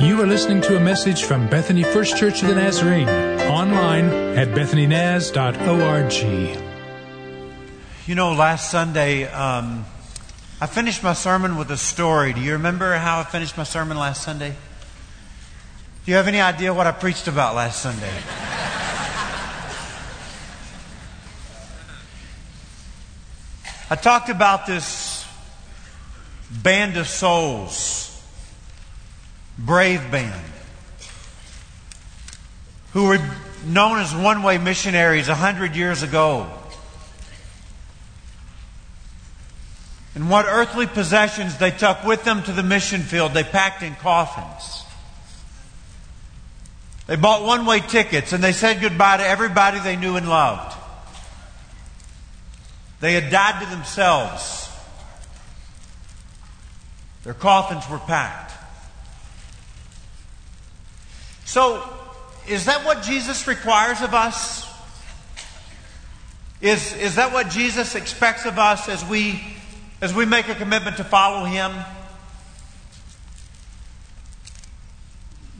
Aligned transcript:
You 0.00 0.18
are 0.22 0.26
listening 0.26 0.62
to 0.62 0.78
a 0.78 0.80
message 0.80 1.24
from 1.24 1.46
Bethany 1.50 1.82
First 1.82 2.16
Church 2.16 2.40
of 2.40 2.48
the 2.48 2.54
Nazarene, 2.54 3.06
online 3.06 4.06
at 4.34 4.48
bethanynaz.org. 4.48 6.12
You 8.06 8.14
know, 8.14 8.32
last 8.32 8.70
Sunday, 8.70 9.30
um, 9.30 9.84
I 10.58 10.66
finished 10.66 11.02
my 11.02 11.12
sermon 11.12 11.58
with 11.58 11.70
a 11.70 11.76
story. 11.76 12.32
Do 12.32 12.40
you 12.40 12.52
remember 12.52 12.96
how 12.96 13.20
I 13.20 13.24
finished 13.24 13.58
my 13.58 13.64
sermon 13.64 13.98
last 13.98 14.22
Sunday? 14.22 14.48
Do 14.50 16.10
you 16.10 16.14
have 16.14 16.28
any 16.28 16.40
idea 16.40 16.72
what 16.72 16.86
I 16.86 16.92
preached 16.92 17.28
about 17.28 17.54
last 17.54 17.82
Sunday? 17.82 18.10
I 23.90 23.96
talked 23.96 24.30
about 24.30 24.66
this 24.66 25.26
band 26.50 26.96
of 26.96 27.06
souls, 27.06 28.09
brave 29.64 30.10
band, 30.10 30.44
who 32.92 33.06
were 33.06 33.18
known 33.66 33.98
as 33.98 34.14
one 34.14 34.42
way 34.42 34.58
missionaries 34.58 35.28
a 35.28 35.34
hundred 35.34 35.76
years 35.76 36.02
ago. 36.02 36.46
And 40.14 40.28
what 40.28 40.46
earthly 40.46 40.86
possessions 40.86 41.56
they 41.58 41.70
took 41.70 42.04
with 42.04 42.24
them 42.24 42.42
to 42.42 42.52
the 42.52 42.62
mission 42.62 43.02
field, 43.02 43.32
they 43.32 43.44
packed 43.44 43.82
in 43.82 43.94
coffins. 43.94 44.84
They 47.06 47.16
bought 47.16 47.44
one 47.44 47.66
way 47.66 47.80
tickets 47.80 48.32
and 48.32 48.42
they 48.42 48.52
said 48.52 48.80
goodbye 48.80 49.18
to 49.18 49.26
everybody 49.26 49.80
they 49.80 49.96
knew 49.96 50.16
and 50.16 50.28
loved. 50.28 50.76
They 53.00 53.14
had 53.14 53.30
died 53.30 53.62
to 53.62 53.70
themselves. 53.70 54.68
Their 57.24 57.34
coffins 57.34 57.88
were 57.88 57.98
packed. 57.98 58.49
So, 61.50 61.82
is 62.46 62.66
that 62.66 62.84
what 62.84 63.02
Jesus 63.02 63.48
requires 63.48 64.02
of 64.02 64.14
us? 64.14 64.72
Is, 66.60 66.92
is 66.92 67.16
that 67.16 67.32
what 67.32 67.50
Jesus 67.50 67.96
expects 67.96 68.46
of 68.46 68.56
us 68.56 68.88
as 68.88 69.04
we, 69.04 69.42
as 70.00 70.14
we 70.14 70.26
make 70.26 70.46
a 70.46 70.54
commitment 70.54 70.98
to 70.98 71.02
follow 71.02 71.44
Him? 71.44 71.72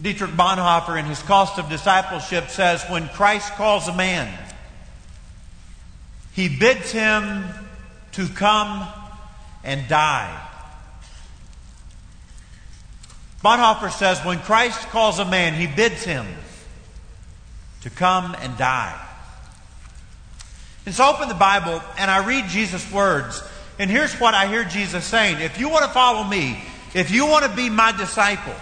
Dietrich 0.01 0.31
Bonhoeffer, 0.31 0.97
in 0.97 1.07
his 1.07 1.21
Cost 1.23 1.59
of 1.59 1.69
Discipleship, 1.69 2.51
says 2.51 2.85
when 2.85 3.09
Christ 3.09 3.55
calls 3.55 3.89
a 3.89 3.97
man, 3.97 4.33
he 6.35 6.49
bids 6.49 6.93
him 6.93 7.47
to 8.13 8.29
come 8.29 8.87
and 9.65 9.89
die. 9.89 10.50
Bonhoeffer 13.43 13.91
says 13.91 14.23
when 14.25 14.39
Christ 14.41 14.89
calls 14.89 15.19
a 15.19 15.25
man, 15.25 15.55
he 15.55 15.67
bids 15.67 16.05
him 16.05 16.27
to 17.83 17.91
come 17.91 18.37
and 18.41 18.57
die. 18.59 19.07
And 20.85 20.95
so 20.95 21.05
I 21.05 21.15
open 21.15 21.29
the 21.29 21.35
Bible 21.35 21.83
and 21.99 22.11
I 22.11 22.27
read 22.27 22.49
Jesus' 22.49 22.91
words. 22.93 23.43
And 23.79 23.91
here's 23.91 24.15
what 24.21 24.35
I 24.35 24.47
hear 24.47 24.65
Jesus 24.65 25.05
saying 25.05 25.41
If 25.41 25.59
you 25.59 25.69
want 25.69 25.85
to 25.85 25.91
follow 25.91 26.23
me, 26.25 26.63
if 26.95 27.11
you 27.11 27.27
want 27.27 27.45
to 27.45 27.57
be 27.57 27.71
my 27.71 27.93
disciple, 27.93 28.55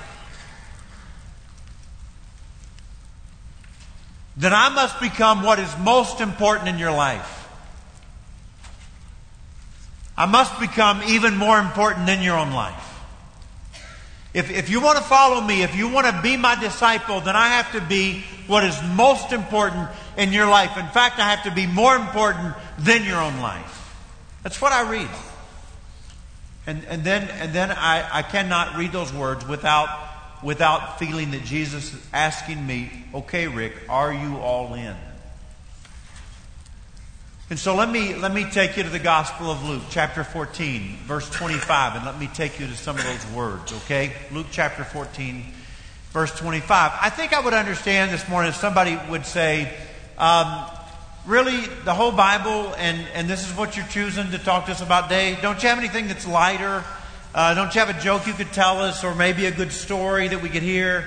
then 4.36 4.52
I 4.52 4.68
must 4.68 5.00
become 5.00 5.42
what 5.42 5.58
is 5.58 5.76
most 5.78 6.20
important 6.20 6.68
in 6.68 6.78
your 6.78 6.92
life. 6.92 7.34
I 10.16 10.26
must 10.26 10.58
become 10.60 11.02
even 11.04 11.36
more 11.36 11.58
important 11.58 12.06
than 12.06 12.22
your 12.22 12.36
own 12.36 12.52
life. 12.52 12.87
If, 14.38 14.52
if 14.52 14.70
you 14.70 14.80
want 14.80 14.98
to 14.98 15.02
follow 15.02 15.40
me, 15.40 15.62
if 15.64 15.74
you 15.74 15.88
want 15.88 16.06
to 16.06 16.22
be 16.22 16.36
my 16.36 16.54
disciple, 16.54 17.20
then 17.20 17.34
I 17.34 17.48
have 17.48 17.72
to 17.72 17.80
be 17.80 18.22
what 18.46 18.62
is 18.62 18.80
most 18.94 19.32
important 19.32 19.88
in 20.16 20.32
your 20.32 20.46
life. 20.46 20.76
In 20.76 20.86
fact, 20.86 21.18
I 21.18 21.28
have 21.28 21.42
to 21.42 21.50
be 21.50 21.66
more 21.66 21.96
important 21.96 22.54
than 22.78 23.02
your 23.02 23.20
own 23.20 23.40
life. 23.40 23.96
That's 24.44 24.62
what 24.62 24.70
I 24.70 24.88
read. 24.88 25.10
And, 26.68 26.84
and 26.84 27.02
then, 27.02 27.28
and 27.40 27.52
then 27.52 27.72
I, 27.72 28.18
I 28.18 28.22
cannot 28.22 28.76
read 28.76 28.92
those 28.92 29.12
words 29.12 29.44
without, 29.44 29.88
without 30.44 31.00
feeling 31.00 31.32
that 31.32 31.42
Jesus 31.44 31.92
is 31.92 32.06
asking 32.12 32.64
me, 32.64 32.92
okay, 33.12 33.48
Rick, 33.48 33.72
are 33.88 34.12
you 34.12 34.36
all 34.36 34.72
in? 34.74 34.94
And 37.50 37.58
so 37.58 37.74
let 37.74 37.88
me, 37.88 38.14
let 38.14 38.34
me 38.34 38.44
take 38.44 38.76
you 38.76 38.82
to 38.82 38.90
the 38.90 38.98
Gospel 38.98 39.50
of 39.50 39.66
Luke, 39.66 39.84
chapter 39.88 40.22
14, 40.22 40.98
verse 41.06 41.30
25, 41.30 41.96
and 41.96 42.04
let 42.04 42.18
me 42.18 42.26
take 42.26 42.60
you 42.60 42.66
to 42.66 42.76
some 42.76 42.98
of 42.98 43.02
those 43.04 43.26
words, 43.32 43.72
okay? 43.72 44.12
Luke 44.30 44.48
chapter 44.50 44.84
14, 44.84 45.44
verse 46.10 46.38
25. 46.38 46.92
I 47.00 47.08
think 47.08 47.32
I 47.32 47.40
would 47.40 47.54
understand 47.54 48.10
this 48.10 48.28
morning 48.28 48.50
if 48.50 48.56
somebody 48.56 48.98
would 49.08 49.24
say, 49.24 49.72
um, 50.18 50.66
really, 51.24 51.62
the 51.86 51.94
whole 51.94 52.12
Bible, 52.12 52.74
and, 52.76 52.98
and 53.14 53.30
this 53.30 53.48
is 53.48 53.56
what 53.56 53.78
you're 53.78 53.86
choosing 53.86 54.30
to 54.32 54.38
talk 54.38 54.66
to 54.66 54.72
us 54.72 54.82
about 54.82 55.04
today, 55.04 55.38
don't 55.40 55.62
you 55.62 55.70
have 55.70 55.78
anything 55.78 56.06
that's 56.06 56.28
lighter? 56.28 56.84
Uh, 57.34 57.54
don't 57.54 57.74
you 57.74 57.80
have 57.80 57.88
a 57.88 57.98
joke 57.98 58.26
you 58.26 58.34
could 58.34 58.52
tell 58.52 58.82
us, 58.82 59.04
or 59.04 59.14
maybe 59.14 59.46
a 59.46 59.50
good 59.50 59.72
story 59.72 60.28
that 60.28 60.42
we 60.42 60.50
could 60.50 60.62
hear? 60.62 60.98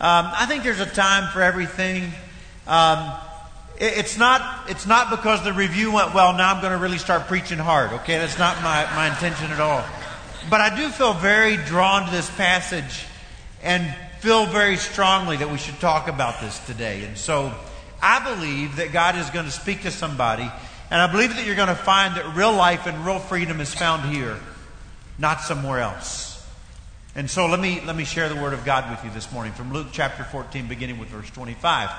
Um, 0.00 0.30
I 0.32 0.46
think 0.46 0.64
there's 0.64 0.80
a 0.80 0.86
time 0.86 1.30
for 1.30 1.42
everything. 1.42 2.04
Um, 2.66 3.12
it's 3.76 4.16
not, 4.16 4.70
it's 4.70 4.86
not 4.86 5.10
because 5.10 5.42
the 5.42 5.52
review 5.52 5.92
went 5.92 6.14
well, 6.14 6.32
now 6.32 6.54
I'm 6.54 6.60
going 6.60 6.72
to 6.72 6.78
really 6.78 6.98
start 6.98 7.26
preaching 7.26 7.58
hard, 7.58 7.92
okay? 7.92 8.18
That's 8.18 8.38
not 8.38 8.56
my, 8.62 8.84
my 8.94 9.08
intention 9.08 9.50
at 9.50 9.60
all. 9.60 9.84
But 10.48 10.60
I 10.60 10.76
do 10.76 10.88
feel 10.90 11.14
very 11.14 11.56
drawn 11.56 12.06
to 12.06 12.10
this 12.12 12.30
passage 12.36 13.04
and 13.62 13.94
feel 14.20 14.46
very 14.46 14.76
strongly 14.76 15.36
that 15.38 15.50
we 15.50 15.58
should 15.58 15.78
talk 15.80 16.06
about 16.08 16.40
this 16.40 16.58
today. 16.66 17.04
And 17.04 17.18
so 17.18 17.52
I 18.00 18.22
believe 18.34 18.76
that 18.76 18.92
God 18.92 19.16
is 19.16 19.28
going 19.30 19.46
to 19.46 19.50
speak 19.50 19.82
to 19.82 19.90
somebody, 19.90 20.48
and 20.90 21.02
I 21.02 21.10
believe 21.10 21.34
that 21.34 21.44
you're 21.44 21.56
going 21.56 21.68
to 21.68 21.74
find 21.74 22.14
that 22.16 22.36
real 22.36 22.52
life 22.52 22.86
and 22.86 23.04
real 23.04 23.18
freedom 23.18 23.60
is 23.60 23.74
found 23.74 24.14
here, 24.14 24.38
not 25.18 25.40
somewhere 25.40 25.80
else. 25.80 26.46
And 27.16 27.28
so 27.30 27.46
let 27.46 27.60
me, 27.60 27.80
let 27.84 27.96
me 27.96 28.04
share 28.04 28.28
the 28.28 28.40
Word 28.40 28.52
of 28.52 28.64
God 28.64 28.90
with 28.90 29.04
you 29.04 29.10
this 29.10 29.32
morning 29.32 29.52
from 29.52 29.72
Luke 29.72 29.88
chapter 29.92 30.24
14, 30.24 30.68
beginning 30.68 30.98
with 30.98 31.08
verse 31.08 31.30
25. 31.30 31.90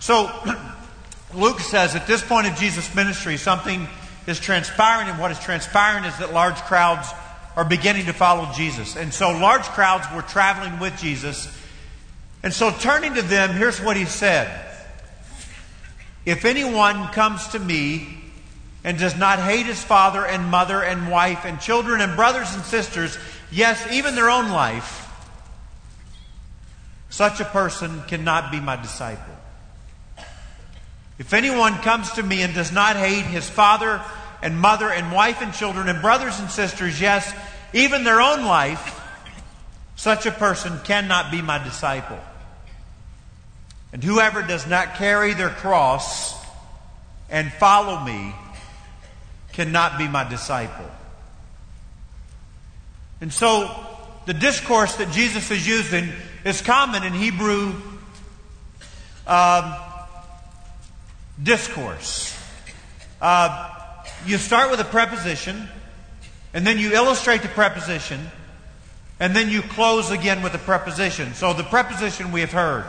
So, 0.00 0.30
Luke 1.36 1.60
says 1.60 1.94
at 1.94 2.06
this 2.06 2.22
point 2.22 2.46
of 2.46 2.56
Jesus' 2.56 2.92
ministry, 2.94 3.36
something 3.36 3.86
is 4.26 4.40
transpiring, 4.40 5.08
and 5.08 5.18
what 5.18 5.30
is 5.30 5.38
transpiring 5.38 6.04
is 6.04 6.16
that 6.18 6.32
large 6.32 6.56
crowds 6.56 7.08
are 7.56 7.64
beginning 7.64 8.06
to 8.06 8.12
follow 8.12 8.50
Jesus. 8.54 8.96
And 8.96 9.12
so 9.12 9.30
large 9.32 9.62
crowds 9.62 10.06
were 10.14 10.22
traveling 10.22 10.78
with 10.80 10.96
Jesus. 10.98 11.54
And 12.42 12.52
so 12.52 12.70
turning 12.70 13.14
to 13.14 13.22
them, 13.22 13.50
here's 13.54 13.80
what 13.80 13.96
he 13.96 14.06
said 14.06 14.48
If 16.24 16.44
anyone 16.44 17.08
comes 17.08 17.48
to 17.48 17.58
me 17.58 18.18
and 18.82 18.98
does 18.98 19.16
not 19.16 19.38
hate 19.38 19.66
his 19.66 19.82
father 19.82 20.24
and 20.24 20.50
mother 20.50 20.82
and 20.82 21.10
wife 21.10 21.44
and 21.44 21.60
children 21.60 22.00
and 22.00 22.16
brothers 22.16 22.54
and 22.54 22.64
sisters, 22.64 23.18
yes, 23.52 23.86
even 23.92 24.14
their 24.14 24.30
own 24.30 24.50
life, 24.50 25.02
such 27.10 27.40
a 27.40 27.44
person 27.44 28.02
cannot 28.08 28.50
be 28.50 28.58
my 28.58 28.76
disciple. 28.76 29.35
If 31.18 31.32
anyone 31.32 31.74
comes 31.78 32.12
to 32.12 32.22
me 32.22 32.42
and 32.42 32.54
does 32.54 32.72
not 32.72 32.96
hate 32.96 33.24
his 33.24 33.48
father 33.48 34.02
and 34.42 34.60
mother 34.60 34.90
and 34.90 35.12
wife 35.12 35.40
and 35.40 35.52
children 35.52 35.88
and 35.88 36.02
brothers 36.02 36.38
and 36.38 36.50
sisters, 36.50 37.00
yes, 37.00 37.34
even 37.72 38.04
their 38.04 38.20
own 38.20 38.44
life, 38.44 39.00
such 39.96 40.26
a 40.26 40.30
person 40.30 40.78
cannot 40.84 41.30
be 41.30 41.40
my 41.40 41.62
disciple. 41.62 42.18
And 43.92 44.04
whoever 44.04 44.42
does 44.42 44.66
not 44.66 44.96
carry 44.96 45.32
their 45.32 45.48
cross 45.48 46.36
and 47.30 47.50
follow 47.52 48.04
me 48.04 48.34
cannot 49.52 49.96
be 49.96 50.06
my 50.06 50.28
disciple. 50.28 50.90
And 53.22 53.32
so 53.32 53.74
the 54.26 54.34
discourse 54.34 54.96
that 54.96 55.12
Jesus 55.12 55.50
is 55.50 55.66
using 55.66 56.10
is 56.44 56.60
common 56.60 57.04
in 57.04 57.14
Hebrew. 57.14 57.74
Um, 59.26 59.74
discourse. 61.42 62.36
Uh, 63.20 63.72
you 64.26 64.38
start 64.38 64.70
with 64.70 64.80
a 64.80 64.84
preposition, 64.84 65.68
and 66.54 66.66
then 66.66 66.78
you 66.78 66.92
illustrate 66.92 67.42
the 67.42 67.48
preposition, 67.48 68.20
and 69.20 69.34
then 69.34 69.48
you 69.48 69.62
close 69.62 70.10
again 70.10 70.42
with 70.42 70.54
a 70.54 70.58
preposition. 70.58 71.34
So 71.34 71.52
the 71.52 71.64
preposition 71.64 72.32
we 72.32 72.40
have 72.40 72.52
heard. 72.52 72.84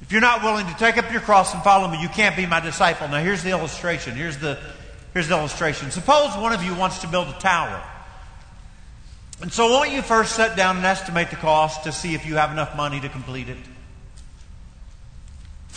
If 0.00 0.12
you're 0.12 0.20
not 0.20 0.42
willing 0.42 0.66
to 0.66 0.74
take 0.76 0.96
up 0.96 1.10
your 1.12 1.20
cross 1.20 1.52
and 1.52 1.62
follow 1.62 1.88
me, 1.88 2.00
you 2.00 2.08
can't 2.08 2.36
be 2.36 2.46
my 2.46 2.60
disciple. 2.60 3.08
Now 3.08 3.22
here's 3.22 3.42
the 3.42 3.50
illustration. 3.50 4.14
Here's 4.14 4.38
the, 4.38 4.58
here's 5.12 5.28
the 5.28 5.36
illustration. 5.36 5.90
Suppose 5.90 6.36
one 6.36 6.52
of 6.52 6.62
you 6.62 6.74
wants 6.74 7.00
to 7.00 7.06
build 7.08 7.28
a 7.28 7.38
tower. 7.38 7.82
And 9.40 9.52
so 9.52 9.68
won't 9.68 9.92
you 9.92 10.02
first 10.02 10.34
sit 10.34 10.56
down 10.56 10.78
and 10.78 10.86
estimate 10.86 11.30
the 11.30 11.36
cost 11.36 11.84
to 11.84 11.92
see 11.92 12.14
if 12.14 12.26
you 12.26 12.36
have 12.36 12.50
enough 12.50 12.76
money 12.76 13.00
to 13.00 13.08
complete 13.08 13.48
it? 13.48 13.58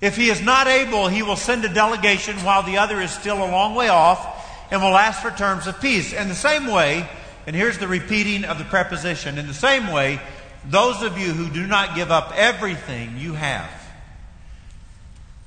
If 0.00 0.16
he 0.16 0.30
is 0.30 0.40
not 0.40 0.68
able, 0.68 1.08
he 1.08 1.22
will 1.22 1.36
send 1.36 1.64
a 1.64 1.68
delegation 1.68 2.36
while 2.38 2.62
the 2.62 2.78
other 2.78 3.00
is 3.00 3.10
still 3.10 3.38
a 3.38 3.50
long 3.50 3.74
way 3.74 3.88
off 3.88 4.46
and 4.70 4.80
will 4.80 4.96
ask 4.96 5.22
for 5.22 5.30
terms 5.30 5.66
of 5.66 5.80
peace. 5.80 6.12
In 6.12 6.28
the 6.28 6.34
same 6.34 6.66
way, 6.66 7.08
and 7.46 7.56
here's 7.56 7.78
the 7.78 7.88
repeating 7.88 8.44
of 8.44 8.58
the 8.58 8.64
preposition, 8.64 9.38
in 9.38 9.46
the 9.46 9.54
same 9.54 9.88
way, 9.88 10.20
those 10.64 11.02
of 11.02 11.18
you 11.18 11.32
who 11.32 11.48
do 11.50 11.66
not 11.66 11.96
give 11.96 12.10
up 12.10 12.32
everything 12.36 13.18
you 13.18 13.32
have, 13.32 13.70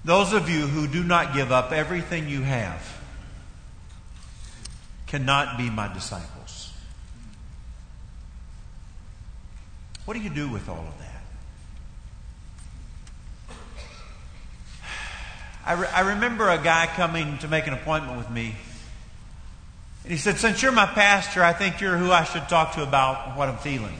those 0.04 0.34
of 0.34 0.50
you 0.50 0.68
who 0.68 0.88
do 0.88 1.04
not 1.04 1.34
give 1.34 1.52
up 1.52 1.72
everything 1.72 2.28
you 2.28 2.42
have, 2.42 3.00
cannot 5.08 5.58
be 5.58 5.70
my 5.70 5.92
disciples. 5.94 6.74
What 10.06 10.16
do 10.16 10.22
you 10.22 10.30
do 10.30 10.50
with 10.50 10.68
all 10.68 10.86
of 10.88 10.98
that? 11.00 11.11
I, 15.72 15.74
re- 15.76 15.88
I 15.88 16.02
remember 16.02 16.50
a 16.50 16.58
guy 16.58 16.86
coming 16.86 17.38
to 17.38 17.48
make 17.48 17.66
an 17.66 17.72
appointment 17.72 18.18
with 18.18 18.30
me. 18.30 18.54
And 20.04 20.12
he 20.12 20.18
said, 20.18 20.38
Since 20.38 20.62
you're 20.62 20.74
my 20.74 20.86
pastor, 20.86 21.42
I 21.42 21.54
think 21.54 21.80
you're 21.80 21.96
who 21.96 22.12
I 22.12 22.26
should 22.26 22.50
talk 22.50 22.74
to 22.74 22.84
about 22.84 23.38
what 23.38 23.48
I'm 23.48 23.58
feeling. 23.58 23.96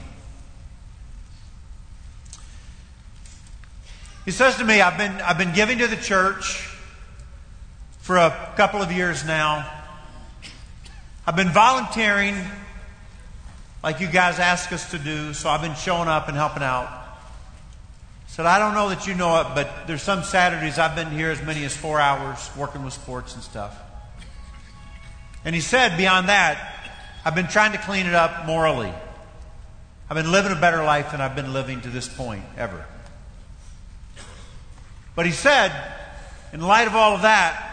He 4.26 4.32
says 4.32 4.58
to 4.58 4.64
me, 4.66 4.82
I've 4.82 4.98
been, 4.98 5.12
I've 5.22 5.38
been 5.38 5.54
giving 5.54 5.78
to 5.78 5.86
the 5.86 5.96
church 5.96 6.68
for 8.00 8.18
a 8.18 8.52
couple 8.54 8.82
of 8.82 8.92
years 8.92 9.24
now. 9.24 9.66
I've 11.26 11.36
been 11.36 11.52
volunteering 11.52 12.36
like 13.82 13.98
you 13.98 14.08
guys 14.08 14.38
ask 14.38 14.70
us 14.72 14.90
to 14.90 14.98
do, 14.98 15.32
so 15.32 15.48
I've 15.48 15.62
been 15.62 15.74
showing 15.76 16.08
up 16.08 16.28
and 16.28 16.36
helping 16.36 16.62
out 16.62 17.01
said, 18.32 18.46
I 18.46 18.58
don't 18.58 18.72
know 18.72 18.88
that 18.88 19.06
you 19.06 19.12
know 19.12 19.42
it, 19.42 19.48
but 19.54 19.86
there's 19.86 20.00
some 20.00 20.22
Saturdays 20.22 20.78
I've 20.78 20.96
been 20.96 21.10
here 21.10 21.30
as 21.30 21.42
many 21.42 21.66
as 21.66 21.76
four 21.76 22.00
hours 22.00 22.50
working 22.56 22.82
with 22.82 22.94
sports 22.94 23.34
and 23.34 23.42
stuff. 23.42 23.78
And 25.44 25.54
he 25.54 25.60
said, 25.60 25.98
beyond 25.98 26.30
that, 26.30 26.94
I've 27.26 27.34
been 27.34 27.48
trying 27.48 27.72
to 27.72 27.78
clean 27.78 28.06
it 28.06 28.14
up 28.14 28.46
morally. 28.46 28.90
I've 30.08 30.16
been 30.16 30.32
living 30.32 30.50
a 30.50 30.58
better 30.58 30.82
life 30.82 31.10
than 31.10 31.20
I've 31.20 31.36
been 31.36 31.52
living 31.52 31.82
to 31.82 31.90
this 31.90 32.08
point 32.08 32.42
ever. 32.56 32.86
But 35.14 35.26
he 35.26 35.32
said, 35.32 35.70
in 36.54 36.62
light 36.62 36.86
of 36.86 36.96
all 36.96 37.14
of 37.14 37.22
that, 37.22 37.70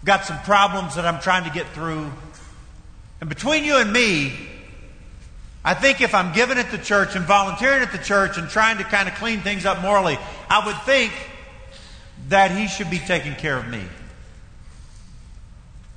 I've 0.00 0.06
got 0.06 0.24
some 0.24 0.38
problems 0.44 0.94
that 0.94 1.04
I'm 1.04 1.20
trying 1.20 1.44
to 1.44 1.50
get 1.50 1.66
through. 1.74 2.10
And 3.20 3.28
between 3.28 3.64
you 3.64 3.76
and 3.76 3.92
me, 3.92 4.32
I 5.68 5.74
think 5.74 6.00
if 6.00 6.14
I'm 6.14 6.32
giving 6.32 6.56
it 6.56 6.70
to 6.70 6.78
church 6.78 7.14
and 7.14 7.26
volunteering 7.26 7.82
at 7.82 7.92
the 7.92 7.98
church 7.98 8.38
and 8.38 8.48
trying 8.48 8.78
to 8.78 8.84
kind 8.84 9.06
of 9.06 9.14
clean 9.16 9.40
things 9.40 9.66
up 9.66 9.82
morally, 9.82 10.18
I 10.48 10.64
would 10.64 10.80
think 10.84 11.12
that 12.28 12.50
he 12.50 12.68
should 12.68 12.88
be 12.88 12.98
taking 12.98 13.34
care 13.34 13.58
of 13.58 13.68
me. 13.68 13.82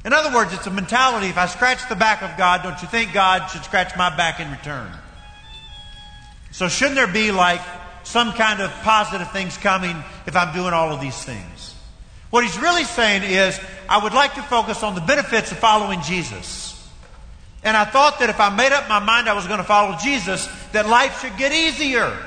In 0.03 0.11
other 0.11 0.35
words, 0.35 0.51
it's 0.51 0.67
a 0.67 0.71
mentality 0.71 1.27
if 1.27 1.37
I 1.37 1.45
scratch 1.45 1.87
the 1.87 1.95
back 1.95 2.21
of 2.21 2.37
God, 2.37 2.63
don't 2.63 2.81
you 2.81 2.87
think 2.89 3.13
God 3.13 3.47
should 3.47 3.63
scratch 3.63 3.95
my 3.95 4.13
back 4.13 4.41
in 4.41 4.51
return? 4.51 4.91
So, 6.51 6.67
shouldn't 6.67 6.97
there 6.97 7.07
be 7.07 7.31
like 7.31 7.61
some 8.03 8.33
kind 8.33 8.59
of 8.59 8.71
positive 8.81 9.31
things 9.31 9.55
coming 9.55 9.95
if 10.25 10.35
I'm 10.35 10.53
doing 10.53 10.73
all 10.73 10.91
of 10.91 10.99
these 10.99 11.23
things? 11.23 11.75
What 12.29 12.43
he's 12.43 12.59
really 12.59 12.83
saying 12.83 13.23
is, 13.23 13.57
I 13.87 14.03
would 14.03 14.11
like 14.11 14.33
to 14.33 14.41
focus 14.41 14.83
on 14.83 14.95
the 14.95 15.01
benefits 15.01 15.49
of 15.53 15.59
following 15.59 16.01
Jesus. 16.01 16.70
And 17.63 17.77
I 17.77 17.85
thought 17.85 18.19
that 18.19 18.29
if 18.29 18.39
I 18.39 18.49
made 18.49 18.71
up 18.71 18.89
my 18.89 18.99
mind 18.99 19.29
I 19.29 19.33
was 19.33 19.45
going 19.47 19.59
to 19.59 19.63
follow 19.63 19.97
Jesus, 19.97 20.47
that 20.71 20.87
life 20.87 21.21
should 21.21 21.37
get 21.37 21.51
easier. 21.51 22.17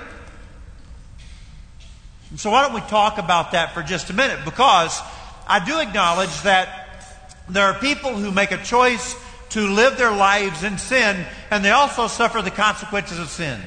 And 2.31 2.39
so 2.39 2.51
why 2.51 2.63
don't 2.63 2.75
we 2.75 2.81
talk 2.83 3.19
about 3.19 3.53
that 3.53 3.75
for 3.75 3.83
just 3.83 4.11
a 4.11 4.13
minute? 4.13 4.45
Because 4.45 5.01
I 5.47 5.65
do 5.65 5.79
acknowledge 5.81 6.43
that 6.43 7.13
there 7.49 7.65
are 7.67 7.79
people 7.79 8.17
who 8.17 8.31
make 8.31 8.53
a 8.53 8.63
choice 8.63 9.17
to 9.51 9.69
live 9.69 9.99
their 9.99 10.11
lives 10.11 10.65
in 10.65 10.79
sin, 10.79 11.25
and 11.51 11.65
they 11.65 11.71
also 11.71 12.07
suffer 12.09 12.43
the 12.43 12.51
consequences 12.51 13.19
of 13.19 13.29
sin. 13.29 13.61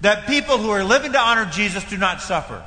That 0.00 0.26
people 0.26 0.58
who 0.58 0.70
are 0.70 0.82
living 0.82 1.12
to 1.12 1.20
honor 1.20 1.44
Jesus 1.44 1.84
do 1.84 1.98
not 1.98 2.20
suffer. 2.20 2.64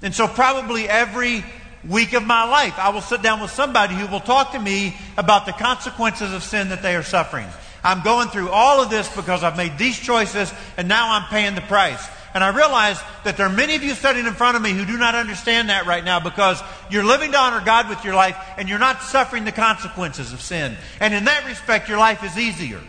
And 0.00 0.14
so 0.14 0.28
probably 0.28 0.88
every 0.88 1.44
week 1.86 2.12
of 2.12 2.24
my 2.24 2.44
life. 2.44 2.78
I 2.78 2.90
will 2.90 3.00
sit 3.00 3.22
down 3.22 3.40
with 3.40 3.50
somebody 3.50 3.94
who 3.94 4.06
will 4.06 4.20
talk 4.20 4.52
to 4.52 4.58
me 4.58 4.96
about 5.16 5.46
the 5.46 5.52
consequences 5.52 6.32
of 6.32 6.42
sin 6.42 6.70
that 6.70 6.82
they 6.82 6.96
are 6.96 7.02
suffering. 7.02 7.46
I'm 7.84 8.02
going 8.02 8.28
through 8.28 8.50
all 8.50 8.82
of 8.82 8.90
this 8.90 9.14
because 9.14 9.44
I've 9.44 9.56
made 9.56 9.78
these 9.78 9.98
choices 9.98 10.52
and 10.76 10.88
now 10.88 11.12
I'm 11.12 11.28
paying 11.28 11.54
the 11.54 11.60
price. 11.62 12.06
And 12.34 12.44
I 12.44 12.54
realize 12.54 13.00
that 13.24 13.36
there 13.36 13.46
are 13.46 13.52
many 13.52 13.74
of 13.74 13.82
you 13.82 13.94
sitting 13.94 14.26
in 14.26 14.34
front 14.34 14.56
of 14.56 14.62
me 14.62 14.72
who 14.72 14.84
do 14.84 14.98
not 14.98 15.14
understand 15.14 15.70
that 15.70 15.86
right 15.86 16.04
now 16.04 16.20
because 16.20 16.60
you're 16.90 17.04
living 17.04 17.32
to 17.32 17.38
honor 17.38 17.64
God 17.64 17.88
with 17.88 18.04
your 18.04 18.14
life 18.14 18.36
and 18.58 18.68
you're 18.68 18.78
not 18.78 19.02
suffering 19.02 19.44
the 19.44 19.52
consequences 19.52 20.32
of 20.32 20.40
sin. 20.40 20.76
And 21.00 21.14
in 21.14 21.24
that 21.24 21.46
respect, 21.46 21.88
your 21.88 21.98
life 21.98 22.22
is 22.22 22.36
easier. 22.36 22.80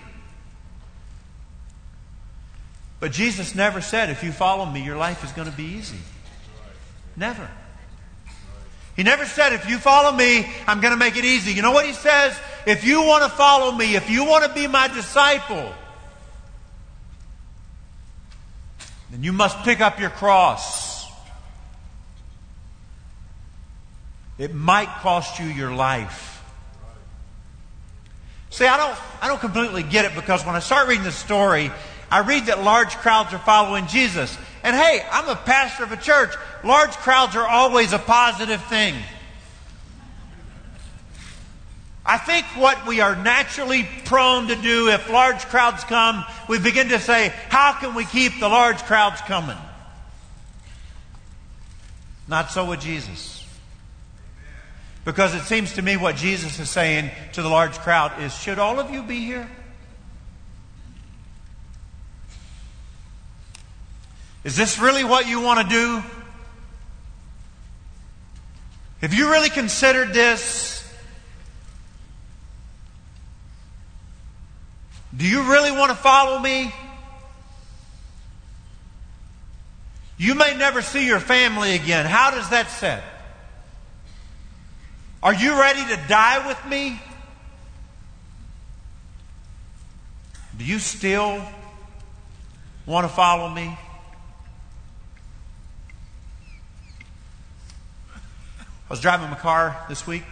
But 3.00 3.14
Jesus 3.14 3.56
never 3.56 3.80
said, 3.80 4.10
if 4.10 4.24
you 4.24 4.32
follow 4.32 4.66
me, 4.66 4.84
your 4.84 4.98
life 4.98 5.24
is 5.24 5.32
going 5.32 5.50
to 5.50 5.56
be 5.56 5.64
easy. 5.64 6.00
Never. 7.16 7.50
He 9.00 9.04
never 9.04 9.26
said, 9.26 9.54
if 9.54 9.70
you 9.70 9.78
follow 9.78 10.12
me, 10.12 10.46
I'm 10.68 10.82
going 10.82 10.92
to 10.92 11.00
make 11.00 11.16
it 11.16 11.24
easy. 11.24 11.54
You 11.54 11.62
know 11.62 11.72
what 11.72 11.86
he 11.86 11.94
says? 11.94 12.38
If 12.68 12.84
you 12.84 13.02
want 13.02 13.24
to 13.24 13.30
follow 13.30 13.72
me, 13.72 13.96
if 13.96 14.10
you 14.10 14.26
want 14.26 14.44
to 14.44 14.54
be 14.54 14.68
my 14.68 14.90
disciple, 14.90 15.74
then 19.10 19.24
you 19.24 19.32
must 19.32 19.58
pick 19.64 19.80
up 19.80 20.02
your 20.02 20.10
cross. 20.10 21.10
It 24.38 24.54
might 24.54 24.90
cost 25.00 25.40
you 25.40 25.46
your 25.46 25.74
life. 25.74 26.44
See, 28.50 28.66
I 28.66 28.76
don't, 28.76 29.00
I 29.22 29.30
don't 29.30 29.40
completely 29.40 29.84
get 29.84 30.04
it 30.04 30.14
because 30.14 30.46
when 30.46 30.56
I 30.56 30.60
start 30.60 30.90
reading 30.90 31.06
the 31.06 31.14
story, 31.14 31.72
I 32.12 32.20
read 32.20 32.48
that 32.48 32.66
large 32.66 32.98
crowds 32.98 33.34
are 33.34 33.40
following 33.40 33.88
Jesus. 33.88 34.38
And 34.64 34.76
hey, 34.76 35.06
I'm 35.12 35.30
a 35.30 35.36
pastor 35.36 35.84
of 35.84 35.92
a 35.92 35.98
church. 35.98 36.36
Large 36.64 36.92
crowds 36.92 37.36
are 37.36 37.48
always 37.48 37.94
a 37.94 38.00
positive 38.00 38.62
thing. 38.66 38.96
I 42.06 42.18
think 42.18 42.46
what 42.58 42.88
we 42.88 43.02
are 43.02 43.16
naturally 43.16 43.88
prone 44.06 44.48
to 44.48 44.56
do 44.56 44.90
if 44.90 45.10
large 45.10 45.46
crowds 45.46 45.84
come, 45.84 46.26
we 46.48 46.58
begin 46.58 46.90
to 46.90 47.00
say, 47.00 47.32
how 47.50 47.74
can 47.74 47.94
we 47.94 48.04
keep 48.04 48.40
the 48.40 48.50
large 48.50 48.80
crowds 48.80 49.22
coming? 49.22 49.58
Not 52.28 52.52
so 52.52 52.66
with 52.66 52.80
Jesus. 52.80 53.46
Because 55.06 55.36
it 55.36 55.44
seems 55.44 55.74
to 55.74 55.82
me 55.82 55.98
what 55.98 56.16
Jesus 56.16 56.60
is 56.60 56.70
saying 56.70 57.12
to 57.34 57.42
the 57.42 57.50
large 57.50 57.78
crowd 57.80 58.22
is, 58.22 58.36
should 58.36 58.60
all 58.60 58.80
of 58.80 58.92
you 58.92 59.04
be 59.04 59.20
here? 59.20 59.50
Is 64.50 64.56
this 64.56 64.80
really 64.80 65.04
what 65.04 65.28
you 65.28 65.42
want 65.42 65.60
to 65.62 65.70
do? 65.70 66.04
Have 69.00 69.14
you 69.14 69.30
really 69.30 69.52
considered 69.52 70.12
this? 70.12 70.92
Do 75.16 75.28
you 75.28 75.44
really 75.52 75.72
want 75.72 75.92
to 75.92 75.96
follow 75.96 76.40
me? 76.40 76.74
You 80.18 80.34
may 80.34 80.56
never 80.58 80.82
see 80.82 81.06
your 81.06 81.20
family 81.20 81.76
again. 81.76 82.08
How 82.08 82.32
does 82.32 82.50
that 82.50 82.72
set? 82.72 83.04
Are 85.22 85.36
you 85.36 85.60
ready 85.60 85.86
to 85.94 86.02
die 86.08 86.48
with 86.48 86.66
me? 86.66 87.00
Do 90.58 90.66
you 90.66 90.80
still 90.80 91.40
want 92.88 93.08
to 93.08 93.14
follow 93.14 93.48
me? 93.48 93.78
I 98.90 98.94
was 98.94 99.02
driving 99.02 99.30
my 99.30 99.36
car 99.36 99.86
this 99.88 100.08
week 100.08 100.26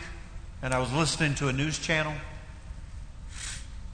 and 0.64 0.74
I 0.74 0.80
was 0.80 0.92
listening 0.92 1.36
to 1.36 1.48
a 1.48 1.54
news 1.54 1.78
channel. 1.78 2.14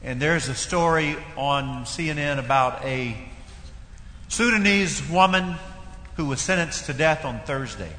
And 0.02 0.22
there's 0.22 0.48
a 0.48 0.56
story 0.56 1.18
on 1.36 1.84
CNN 1.84 2.40
about 2.40 2.82
a 2.86 3.18
Sudanese 4.30 5.06
woman 5.10 5.56
who 6.16 6.28
was 6.28 6.40
sentenced 6.40 6.86
to 6.86 6.94
death 6.94 7.26
on 7.26 7.42
Thursday. 7.42 7.92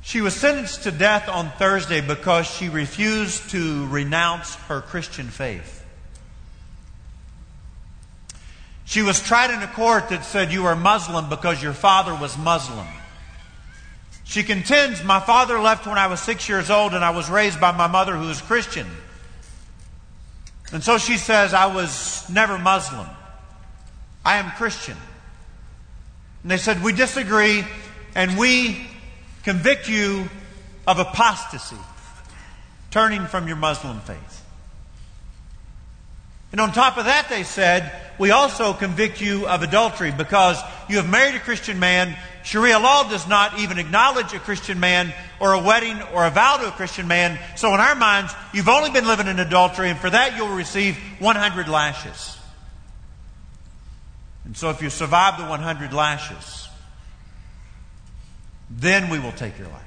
She 0.00 0.22
was 0.22 0.32
sentenced 0.32 0.84
to 0.84 0.90
death 0.90 1.28
on 1.28 1.50
Thursday 1.50 2.00
because 2.00 2.46
she 2.46 2.70
refused 2.70 3.50
to 3.50 3.86
renounce 3.88 4.54
her 4.54 4.80
Christian 4.80 5.26
faith. 5.26 5.84
She 8.86 9.02
was 9.02 9.20
tried 9.20 9.50
in 9.50 9.62
a 9.62 9.70
court 9.70 10.08
that 10.08 10.24
said 10.24 10.50
you 10.50 10.64
are 10.64 10.74
Muslim 10.74 11.28
because 11.28 11.62
your 11.62 11.74
father 11.74 12.14
was 12.14 12.38
Muslim. 12.38 12.86
She 14.30 14.44
contends, 14.44 15.02
My 15.02 15.18
father 15.18 15.58
left 15.58 15.88
when 15.88 15.98
I 15.98 16.06
was 16.06 16.20
six 16.20 16.48
years 16.48 16.70
old 16.70 16.94
and 16.94 17.04
I 17.04 17.10
was 17.10 17.28
raised 17.28 17.60
by 17.60 17.72
my 17.72 17.88
mother 17.88 18.14
who 18.14 18.30
is 18.30 18.40
Christian. 18.40 18.86
And 20.72 20.84
so 20.84 20.98
she 20.98 21.16
says, 21.16 21.52
I 21.52 21.66
was 21.74 22.30
never 22.30 22.56
Muslim. 22.56 23.08
I 24.24 24.36
am 24.36 24.52
Christian. 24.52 24.96
And 26.44 26.50
they 26.52 26.58
said, 26.58 26.80
We 26.80 26.92
disagree 26.92 27.64
and 28.14 28.38
we 28.38 28.88
convict 29.42 29.88
you 29.88 30.28
of 30.86 31.00
apostasy, 31.00 31.74
turning 32.92 33.26
from 33.26 33.48
your 33.48 33.56
Muslim 33.56 33.98
faith. 33.98 34.46
And 36.52 36.60
on 36.60 36.70
top 36.70 36.98
of 36.98 37.06
that, 37.06 37.28
they 37.28 37.42
said, 37.42 37.92
we 38.20 38.32
also 38.32 38.74
convict 38.74 39.20
you 39.20 39.48
of 39.48 39.62
adultery 39.62 40.12
because 40.12 40.60
you 40.88 40.98
have 40.98 41.08
married 41.08 41.34
a 41.36 41.40
Christian 41.40 41.78
man. 41.80 42.16
Sharia 42.42 42.78
law 42.78 43.08
does 43.08 43.28
not 43.28 43.58
even 43.58 43.78
acknowledge 43.78 44.32
a 44.32 44.38
Christian 44.38 44.80
man 44.80 45.12
or 45.40 45.52
a 45.52 45.62
wedding 45.62 46.00
or 46.14 46.26
a 46.26 46.30
vow 46.30 46.56
to 46.56 46.68
a 46.68 46.72
Christian 46.72 47.06
man. 47.06 47.38
So 47.56 47.74
in 47.74 47.80
our 47.80 47.94
minds, 47.94 48.32
you've 48.52 48.68
only 48.68 48.90
been 48.90 49.06
living 49.06 49.26
in 49.26 49.38
adultery, 49.38 49.90
and 49.90 49.98
for 49.98 50.10
that 50.10 50.36
you'll 50.36 50.48
receive 50.48 50.96
100 51.18 51.68
lashes. 51.68 52.38
And 54.44 54.56
so 54.56 54.70
if 54.70 54.82
you 54.82 54.90
survive 54.90 55.38
the 55.38 55.44
100 55.44 55.92
lashes, 55.92 56.68
then 58.70 59.10
we 59.10 59.18
will 59.18 59.32
take 59.32 59.58
your 59.58 59.68
life. 59.68 59.84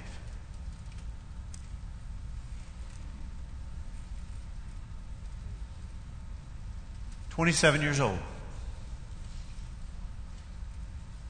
27 7.32 7.82
years 7.82 8.00
old. 8.00 8.20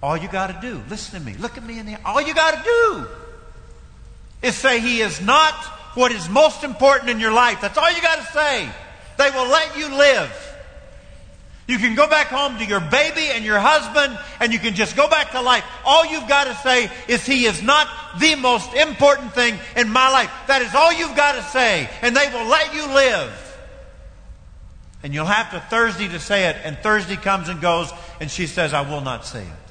All 0.04 0.18
you 0.18 0.28
got 0.28 0.48
to 0.48 0.60
do, 0.60 0.84
listen 0.90 1.18
to 1.18 1.26
me, 1.26 1.34
look 1.36 1.58
at 1.58 1.64
me 1.64 1.80
in 1.80 1.86
the 1.86 1.96
eye. 1.96 2.02
all 2.04 2.22
you 2.22 2.34
got 2.34 2.56
to 2.56 2.64
do 2.64 3.08
is 4.42 4.54
say 4.54 4.82
he 4.82 5.00
is 5.00 5.22
not 5.22 5.54
what 5.96 6.12
is 6.12 6.28
most 6.28 6.66
important 6.66 7.10
in 7.10 7.22
your 7.22 7.32
life. 7.32 7.62
That's 7.62 7.78
all 7.78 7.90
you 7.90 8.02
got 8.02 8.18
to 8.18 8.34
say. 8.34 8.70
They 9.18 9.30
will 9.30 9.48
let 9.48 9.78
you 9.78 9.88
live. 9.96 10.30
You 11.70 11.78
can 11.78 11.96
go 11.96 12.06
back 12.10 12.28
home 12.28 12.58
to 12.58 12.66
your 12.66 12.82
baby 12.82 13.28
and 13.32 13.46
your 13.46 13.60
husband 13.60 14.20
and 14.42 14.52
you 14.52 14.60
can 14.60 14.76
just 14.76 14.98
go 14.98 15.10
back 15.10 15.32
to 15.32 15.40
life. 15.40 15.64
All 15.86 16.06
you've 16.06 16.28
got 16.28 16.48
to 16.48 16.56
say 16.56 16.92
is 17.08 17.26
he 17.26 17.46
is 17.46 17.64
not 17.64 17.88
the 18.20 18.36
most 18.36 18.74
important 18.74 19.32
thing 19.32 19.58
in 19.78 19.88
my 19.88 20.10
life. 20.10 20.30
That 20.48 20.62
is 20.64 20.76
all 20.76 20.92
you've 20.92 21.16
got 21.16 21.36
to 21.36 21.44
say 21.44 21.90
and 22.02 22.14
they 22.14 22.28
will 22.28 22.50
let 22.50 22.76
you 22.76 22.94
live. 22.94 23.40
And 25.02 25.14
you'll 25.14 25.28
have 25.28 25.52
to 25.52 25.62
Thursday 25.70 26.10
to 26.10 26.20
say 26.20 26.50
it, 26.50 26.58
and 26.64 26.78
Thursday 26.78 27.18
comes 27.18 27.50
and 27.50 27.60
goes, 27.60 27.92
and 28.22 28.32
she 28.32 28.48
says, 28.48 28.74
I 28.74 28.90
will 28.90 29.02
not 29.02 29.26
say 29.26 29.44
it. 29.44 29.63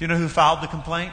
Do 0.00 0.04
you 0.04 0.08
know 0.08 0.16
who 0.16 0.28
filed 0.28 0.62
the 0.62 0.66
complaint? 0.66 1.12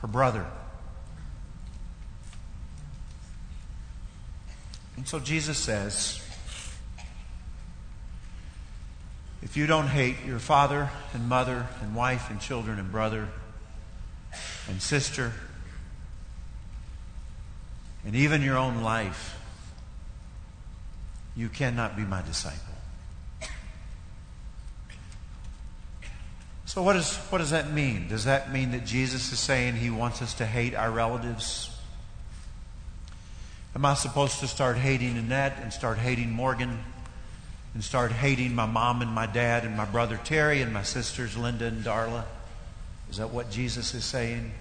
Her 0.00 0.08
brother. 0.08 0.46
And 4.96 5.06
so 5.06 5.20
Jesus 5.20 5.58
says, 5.58 6.26
if 9.42 9.58
you 9.58 9.66
don't 9.66 9.88
hate 9.88 10.16
your 10.26 10.38
father 10.38 10.88
and 11.12 11.28
mother 11.28 11.66
and 11.82 11.94
wife 11.94 12.30
and 12.30 12.40
children 12.40 12.78
and 12.78 12.90
brother 12.90 13.28
and 14.70 14.80
sister 14.80 15.34
and 18.06 18.16
even 18.16 18.40
your 18.40 18.56
own 18.56 18.82
life, 18.82 19.38
you 21.36 21.50
cannot 21.50 21.94
be 21.94 22.04
my 22.04 22.22
disciple. 22.22 22.69
So, 26.70 26.84
what, 26.84 26.94
is, 26.94 27.16
what 27.30 27.38
does 27.38 27.50
that 27.50 27.72
mean? 27.72 28.06
Does 28.06 28.26
that 28.26 28.52
mean 28.52 28.70
that 28.70 28.86
Jesus 28.86 29.32
is 29.32 29.40
saying 29.40 29.74
he 29.74 29.90
wants 29.90 30.22
us 30.22 30.34
to 30.34 30.46
hate 30.46 30.72
our 30.72 30.88
relatives? 30.88 31.76
Am 33.74 33.84
I 33.84 33.94
supposed 33.94 34.38
to 34.38 34.46
start 34.46 34.76
hating 34.76 35.18
Annette 35.18 35.58
and 35.62 35.72
start 35.72 35.98
hating 35.98 36.30
Morgan 36.30 36.78
and 37.74 37.82
start 37.82 38.12
hating 38.12 38.54
my 38.54 38.66
mom 38.66 39.02
and 39.02 39.10
my 39.10 39.26
dad 39.26 39.64
and 39.64 39.76
my 39.76 39.84
brother 39.84 40.20
Terry 40.22 40.62
and 40.62 40.72
my 40.72 40.84
sisters 40.84 41.36
Linda 41.36 41.64
and 41.64 41.82
Darla? 41.84 42.22
Is 43.10 43.16
that 43.16 43.30
what 43.30 43.50
Jesus 43.50 43.92
is 43.92 44.04
saying? 44.04 44.52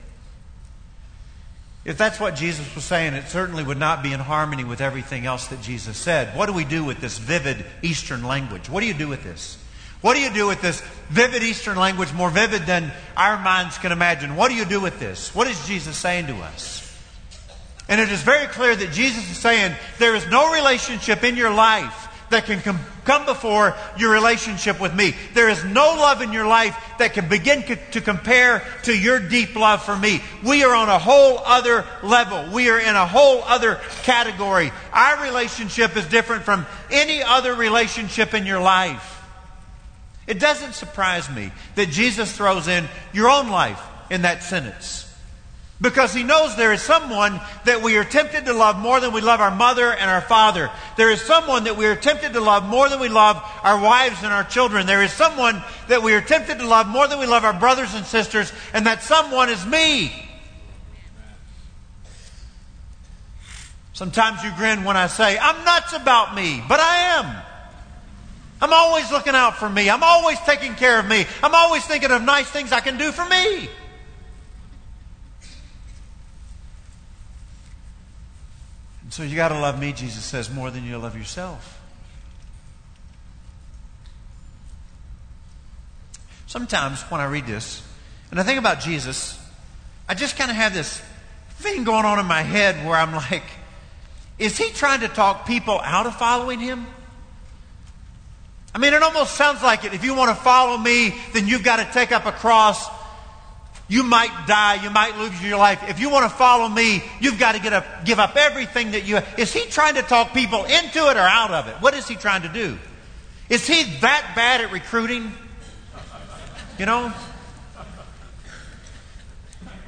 If 1.86 2.00
that's 2.00 2.20
what 2.20 2.36
Jesus 2.36 2.74
was 2.74 2.86
saying, 2.86 3.14
it 3.14 3.28
certainly 3.28 3.64
would 3.64 3.78
not 3.78 4.02
be 4.02 4.14
in 4.14 4.20
harmony 4.20 4.64
with 4.64 4.82
everything 4.82 5.28
else 5.28 5.46
that 5.50 5.62
Jesus 5.62 5.96
said. 5.96 6.36
What 6.36 6.48
do 6.48 6.54
we 6.54 6.66
do 6.66 6.84
with 6.84 7.02
this 7.02 7.20
vivid 7.20 7.64
Eastern 7.84 8.24
language? 8.24 8.68
What 8.68 8.80
do 8.80 8.88
you 8.88 8.96
do 8.96 9.08
with 9.08 9.24
this? 9.24 9.60
What 10.02 10.16
do 10.16 10.22
you 10.22 10.30
do 10.30 10.48
with 10.48 10.62
this 10.62 10.82
vivid 11.10 11.44
Eastern 11.44 11.78
language, 11.78 12.14
more 12.14 12.30
vivid 12.30 12.66
than 12.66 12.92
our 13.18 13.38
minds 13.38 13.78
can 13.78 13.92
imagine? 13.92 14.36
What 14.36 14.50
do 14.50 14.56
you 14.56 14.66
do 14.66 14.80
with 14.80 15.00
this? 15.00 15.36
What 15.36 15.48
is 15.48 15.68
Jesus 15.68 15.98
saying 15.98 16.28
to 16.28 16.36
us? 16.36 16.86
And 17.90 18.00
it 18.00 18.10
is 18.10 18.22
very 18.22 18.48
clear 18.48 18.76
that 18.76 18.92
Jesus 18.92 19.30
is 19.30 19.38
saying 19.38 19.76
there 19.98 20.16
is 20.16 20.26
no 20.28 20.54
relationship 20.54 21.24
in 21.24 21.36
your 21.36 21.52
life 21.52 22.08
that 22.30 22.46
can 22.46 22.62
com- 22.62 22.80
come 23.04 23.26
before 23.26 23.76
your 23.98 24.12
relationship 24.12 24.80
with 24.80 24.94
me. 24.94 25.16
There 25.34 25.50
is 25.50 25.64
no 25.66 25.96
love 25.98 26.22
in 26.22 26.32
your 26.32 26.46
life 26.46 26.78
that 27.00 27.14
can 27.14 27.28
begin 27.28 27.64
co- 27.64 27.76
to 27.92 28.02
compare 28.02 28.64
to 28.84 28.96
your 28.96 29.20
deep 29.20 29.56
love 29.56 29.84
for 29.84 29.98
me. 29.98 30.22
We 30.46 30.64
are 30.64 30.76
on 30.76 30.88
a 30.88 31.00
whole 31.00 31.40
other 31.40 31.84
level. 32.04 32.54
We 32.54 32.70
are 32.70 32.80
in 32.80 32.96
a 32.96 33.08
whole 33.08 33.42
other 33.44 33.82
category. 34.04 34.72
Our 34.94 35.24
relationship 35.24 35.98
is 35.98 36.06
different 36.06 36.44
from 36.44 36.68
any 36.92 37.24
other 37.24 37.56
relationship 37.56 38.36
in 38.36 38.46
your 38.46 38.62
life. 38.62 39.19
It 40.30 40.40
doesn't 40.40 40.76
surprise 40.76 41.28
me 41.28 41.52
that 41.74 41.90
Jesus 41.90 42.32
throws 42.32 42.68
in 42.68 42.88
your 43.14 43.30
own 43.30 43.50
life 43.50 43.82
in 44.12 44.22
that 44.22 44.44
sentence. 44.44 45.12
Because 45.82 46.14
he 46.14 46.22
knows 46.22 46.56
there 46.56 46.72
is 46.72 46.84
someone 46.84 47.42
that 47.66 47.82
we 47.82 47.98
are 47.98 48.04
tempted 48.04 48.46
to 48.46 48.54
love 48.54 48.78
more 48.78 49.00
than 49.00 49.12
we 49.12 49.22
love 49.22 49.40
our 49.40 49.50
mother 49.50 49.92
and 49.92 50.08
our 50.08 50.22
father. 50.22 50.70
There 50.98 51.10
is 51.10 51.20
someone 51.20 51.64
that 51.64 51.78
we 51.78 51.88
are 51.88 51.96
tempted 51.96 52.34
to 52.34 52.42
love 52.42 52.64
more 52.64 52.90
than 52.90 53.00
we 53.00 53.10
love 53.10 53.42
our 53.64 53.82
wives 53.82 54.22
and 54.22 54.32
our 54.32 54.44
children. 54.44 54.86
There 54.86 55.02
is 55.02 55.12
someone 55.12 55.64
that 55.88 56.04
we 56.04 56.14
are 56.14 56.22
tempted 56.22 56.60
to 56.60 56.68
love 56.68 56.86
more 56.86 57.08
than 57.08 57.18
we 57.18 57.26
love 57.26 57.44
our 57.44 57.58
brothers 57.58 57.96
and 57.96 58.06
sisters, 58.06 58.54
and 58.72 58.86
that 58.86 59.02
someone 59.02 59.50
is 59.50 59.66
me. 59.66 60.12
Sometimes 63.94 64.44
you 64.44 64.52
grin 64.58 64.84
when 64.84 64.96
I 64.96 65.08
say, 65.08 65.40
I'm 65.40 65.66
nuts 65.66 65.94
about 65.94 66.36
me, 66.36 66.64
but 66.70 66.80
I 66.80 66.96
am. 67.18 67.49
I'm 68.62 68.74
always 68.74 69.12
looking 69.12 69.36
out 69.36 69.58
for 69.58 69.70
me. 69.70 69.90
I'm 69.90 70.04
always 70.04 70.40
taking 70.42 70.76
care 70.76 71.00
of 71.00 71.08
me. 71.08 71.26
I'm 71.42 71.56
always 71.56 71.86
thinking 71.86 72.12
of 72.12 72.22
nice 72.22 72.50
things 72.50 72.72
I 72.72 72.82
can 72.82 72.98
do 72.98 73.12
for 73.12 73.26
me. 73.26 73.70
so 79.20 79.26
you 79.26 79.36
got 79.36 79.50
to 79.50 79.60
love 79.60 79.78
me, 79.78 79.92
Jesus 79.92 80.24
says, 80.24 80.50
more 80.50 80.72
than 80.72 80.86
you 80.86 80.98
love 80.98 81.18
yourself. 81.18 81.82
Sometimes 86.48 87.02
when 87.04 87.20
I 87.20 87.26
read 87.26 87.46
this, 87.46 87.86
and 88.32 88.40
I 88.40 88.44
think 88.44 88.60
about 88.60 88.80
Jesus, 88.80 89.38
I 90.08 90.14
just 90.14 90.38
kind 90.38 90.50
of 90.50 90.56
have 90.56 90.74
this 90.74 91.02
thing 91.58 91.84
going 91.84 92.06
on 92.06 92.18
in 92.18 92.28
my 92.28 92.44
head 92.44 92.88
where 92.88 92.96
I'm 92.96 93.14
like, 93.14 93.44
is 94.38 94.58
he 94.58 94.70
trying 94.70 95.02
to 95.02 95.10
talk 95.10 95.46
people 95.46 95.82
out 95.84 96.06
of 96.06 96.16
following 96.16 96.60
him? 96.60 96.88
I 98.74 98.78
mean, 98.78 98.94
it 98.94 99.02
almost 99.02 99.36
sounds 99.36 99.64
like 99.64 99.84
it. 99.84 99.94
If 99.94 100.04
you 100.04 100.14
want 100.14 100.30
to 100.30 100.44
follow 100.44 100.78
me, 100.78 101.16
then 101.34 101.48
you've 101.48 101.64
got 101.64 101.78
to 101.78 101.92
take 101.92 102.12
up 102.12 102.26
a 102.26 102.32
cross 102.32 102.88
you 103.90 104.04
might 104.04 104.46
die. 104.46 104.76
You 104.84 104.92
might 104.92 105.18
lose 105.18 105.44
your 105.44 105.58
life. 105.58 105.84
If 105.90 106.00
you 106.00 106.12
want 106.12 106.30
to 106.30 106.38
follow 106.38 106.70
me, 106.70 107.04
you've 107.20 107.40
got 107.40 107.54
to 107.56 107.60
get 107.60 107.74
up, 107.74 108.06
give 108.06 108.20
up 108.20 108.38
everything 108.38 108.92
that 108.92 109.06
you 109.06 109.16
have. 109.16 109.40
Is 109.40 109.52
he 109.52 109.66
trying 109.66 109.96
to 109.96 110.04
talk 110.04 110.32
people 110.32 110.64
into 110.66 111.10
it 111.10 111.18
or 111.18 111.22
out 111.22 111.50
of 111.50 111.68
it? 111.68 111.76
What 111.82 111.96
is 111.96 112.08
he 112.08 112.16
trying 112.16 112.44
to 112.44 112.50
do? 112.50 112.78
Is 113.50 113.66
he 113.66 113.84
that 114.02 114.34
bad 114.36 114.62
at 114.62 114.72
recruiting? 114.72 115.32
You 116.78 116.86
know? 116.86 117.12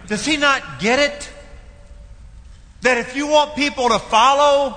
Does 0.08 0.26
he 0.26 0.36
not 0.36 0.80
get 0.80 0.98
it? 0.98 1.30
That 2.82 2.98
if 2.98 3.16
you 3.16 3.28
want 3.28 3.56
people 3.56 3.90
to 3.90 4.00
follow, 4.00 4.76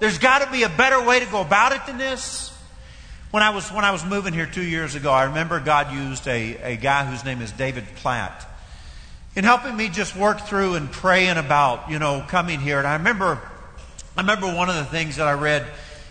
there's 0.00 0.16
got 0.16 0.38
to 0.42 0.50
be 0.50 0.62
a 0.62 0.70
better 0.70 1.04
way 1.04 1.20
to 1.20 1.26
go 1.26 1.42
about 1.42 1.72
it 1.72 1.84
than 1.84 1.98
this? 1.98 2.53
When 3.34 3.42
I 3.42 3.50
was, 3.50 3.68
when 3.72 3.84
I 3.84 3.90
was 3.90 4.04
moving 4.04 4.32
here 4.32 4.46
two 4.46 4.62
years 4.62 4.94
ago, 4.94 5.10
I 5.10 5.24
remember 5.24 5.58
God 5.58 5.92
used 5.92 6.28
a, 6.28 6.56
a 6.74 6.76
guy 6.76 7.04
whose 7.04 7.24
name 7.24 7.42
is 7.42 7.50
David 7.50 7.84
Platt 7.96 8.48
in 9.34 9.42
helping 9.42 9.76
me 9.76 9.88
just 9.88 10.14
work 10.14 10.42
through 10.42 10.76
and 10.76 10.88
praying 10.88 11.36
about, 11.36 11.90
you 11.90 11.98
know, 11.98 12.24
coming 12.28 12.60
here. 12.60 12.78
And 12.78 12.86
I 12.86 12.94
remember, 12.94 13.40
I 14.16 14.20
remember 14.20 14.46
one 14.46 14.68
of 14.68 14.76
the 14.76 14.84
things 14.84 15.16
that 15.16 15.26
I 15.26 15.32
read 15.32 15.66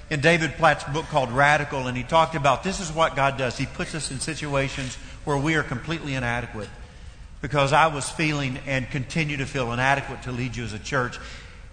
in 0.10 0.20
David 0.20 0.56
Platt's 0.56 0.84
book 0.84 1.06
called 1.06 1.32
Radical, 1.32 1.88
and 1.88 1.96
he 1.96 2.04
talked 2.04 2.36
about 2.36 2.62
this 2.62 2.82
is 2.82 2.92
what 2.92 3.16
God 3.16 3.38
does. 3.38 3.58
He 3.58 3.68
puts 3.68 3.96
us 3.96 4.12
in 4.12 4.20
situations 4.20 4.96
where 5.24 5.38
we 5.38 5.56
are 5.56 5.64
completely 5.64 6.16
inadequate. 6.16 6.68
Because 7.42 7.72
I 7.72 7.88
was 7.88 8.10
feeling 8.10 8.60
and 8.68 8.92
continue 8.92 9.38
to 9.38 9.46
feel 9.46 9.72
inadequate 9.72 10.24
to 10.24 10.34
lead 10.34 10.58
you 10.58 10.66
as 10.66 10.74
a 10.74 10.80
church. 10.80 11.18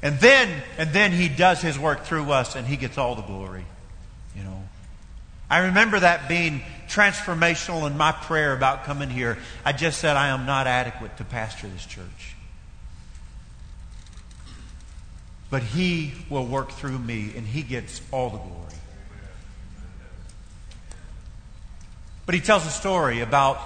And 0.00 0.16
then, 0.20 0.62
and 0.78 0.92
then 0.92 1.10
he 1.10 1.28
does 1.28 1.60
his 1.60 1.76
work 1.76 2.04
through 2.04 2.30
us 2.30 2.54
and 2.54 2.68
he 2.68 2.76
gets 2.76 2.98
all 2.98 3.16
the 3.16 3.22
glory. 3.22 3.64
You 4.36 4.44
know. 4.44 4.69
I 5.50 5.66
remember 5.66 5.98
that 5.98 6.28
being 6.28 6.62
transformational 6.88 7.86
in 7.90 7.96
my 7.96 8.12
prayer 8.12 8.52
about 8.52 8.84
coming 8.84 9.10
here. 9.10 9.36
I 9.64 9.72
just 9.72 9.98
said, 9.98 10.16
I 10.16 10.28
am 10.28 10.46
not 10.46 10.68
adequate 10.68 11.16
to 11.16 11.24
pastor 11.24 11.66
this 11.66 11.84
church. 11.84 12.36
But 15.50 15.64
he 15.64 16.12
will 16.30 16.46
work 16.46 16.70
through 16.70 16.98
me 16.98 17.32
and 17.36 17.44
he 17.44 17.62
gets 17.62 18.00
all 18.12 18.30
the 18.30 18.38
glory. 18.38 18.74
But 22.26 22.36
he 22.36 22.40
tells 22.40 22.64
a 22.64 22.70
story 22.70 23.20
about 23.20 23.60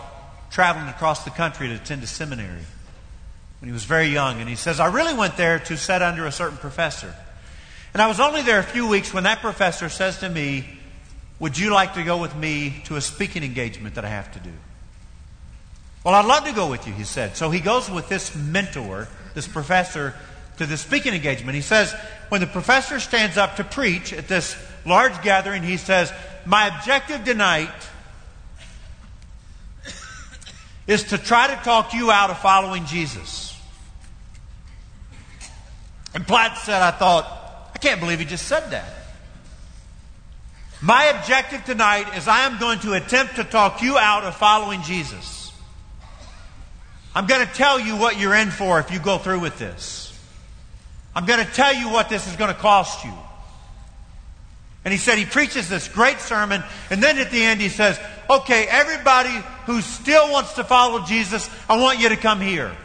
traveling 0.50 0.88
across 0.88 1.24
the 1.24 1.30
country 1.30 1.68
to 1.68 1.74
attend 1.74 2.02
a 2.02 2.06
seminary 2.06 2.64
when 3.60 3.68
he 3.68 3.72
was 3.72 3.84
very 3.84 4.06
young. 4.06 4.40
And 4.40 4.48
he 4.48 4.56
says, 4.56 4.80
I 4.80 4.86
really 4.86 5.12
went 5.12 5.36
there 5.36 5.58
to 5.58 5.76
sit 5.76 6.00
under 6.00 6.24
a 6.24 6.32
certain 6.32 6.56
professor. 6.56 7.14
And 7.92 8.00
I 8.00 8.06
was 8.06 8.20
only 8.20 8.40
there 8.40 8.58
a 8.58 8.64
few 8.64 8.88
weeks 8.88 9.12
when 9.12 9.24
that 9.24 9.40
professor 9.40 9.90
says 9.90 10.18
to 10.20 10.28
me, 10.30 10.73
Would 11.40 11.58
you 11.58 11.72
like 11.72 11.94
to 11.94 12.02
go 12.02 12.18
with 12.18 12.34
me 12.36 12.82
to 12.84 12.96
a 12.96 13.00
speaking 13.00 13.42
engagement 13.42 13.96
that 13.96 14.04
I 14.04 14.08
have 14.08 14.32
to 14.32 14.40
do? 14.40 14.52
Well, 16.04 16.14
I'd 16.14 16.26
love 16.26 16.44
to 16.44 16.52
go 16.52 16.70
with 16.70 16.86
you, 16.86 16.92
he 16.92 17.04
said. 17.04 17.36
So 17.36 17.50
he 17.50 17.60
goes 17.60 17.90
with 17.90 18.08
this 18.08 18.36
mentor, 18.36 19.08
this 19.34 19.48
professor, 19.48 20.14
to 20.58 20.66
the 20.66 20.76
speaking 20.76 21.14
engagement. 21.14 21.54
He 21.56 21.62
says, 21.62 21.94
when 22.28 22.40
the 22.40 22.46
professor 22.46 23.00
stands 23.00 23.36
up 23.36 23.56
to 23.56 23.64
preach 23.64 24.12
at 24.12 24.28
this 24.28 24.56
large 24.84 25.20
gathering, 25.22 25.62
he 25.62 25.76
says, 25.76 26.12
My 26.44 26.68
objective 26.68 27.24
tonight 27.24 27.70
is 30.86 31.04
to 31.04 31.18
try 31.18 31.48
to 31.48 31.56
talk 31.64 31.94
you 31.94 32.10
out 32.10 32.30
of 32.30 32.38
following 32.38 32.84
Jesus. 32.84 33.58
And 36.14 36.26
Platt 36.26 36.58
said, 36.58 36.80
I 36.80 36.92
thought, 36.92 37.70
I 37.74 37.78
can't 37.78 37.98
believe 37.98 38.20
he 38.20 38.24
just 38.24 38.46
said 38.46 38.70
that. 38.70 39.03
My 40.84 41.04
objective 41.04 41.64
tonight 41.64 42.14
is 42.14 42.28
I 42.28 42.40
am 42.40 42.58
going 42.58 42.78
to 42.80 42.92
attempt 42.92 43.36
to 43.36 43.44
talk 43.44 43.80
you 43.80 43.96
out 43.96 44.24
of 44.24 44.36
following 44.36 44.82
Jesus. 44.82 45.50
I'm 47.14 47.26
going 47.26 47.46
to 47.46 47.50
tell 47.54 47.80
you 47.80 47.96
what 47.96 48.20
you're 48.20 48.34
in 48.34 48.50
for 48.50 48.78
if 48.80 48.90
you 48.90 48.98
go 48.98 49.16
through 49.16 49.40
with 49.40 49.58
this. 49.58 50.12
I'm 51.14 51.24
going 51.24 51.42
to 51.42 51.50
tell 51.50 51.72
you 51.72 51.88
what 51.88 52.10
this 52.10 52.28
is 52.28 52.36
going 52.36 52.52
to 52.52 52.60
cost 52.60 53.02
you. 53.02 53.14
And 54.84 54.92
he 54.92 54.98
said 54.98 55.16
he 55.16 55.24
preaches 55.24 55.70
this 55.70 55.88
great 55.88 56.20
sermon, 56.20 56.62
and 56.90 57.02
then 57.02 57.16
at 57.16 57.30
the 57.30 57.42
end 57.42 57.62
he 57.62 57.70
says, 57.70 57.98
Okay, 58.28 58.66
everybody 58.68 59.42
who 59.64 59.80
still 59.80 60.30
wants 60.32 60.52
to 60.54 60.64
follow 60.64 61.02
Jesus, 61.06 61.48
I 61.66 61.80
want 61.80 61.98
you 61.98 62.10
to 62.10 62.16
come 62.16 62.42
here. 62.42 62.76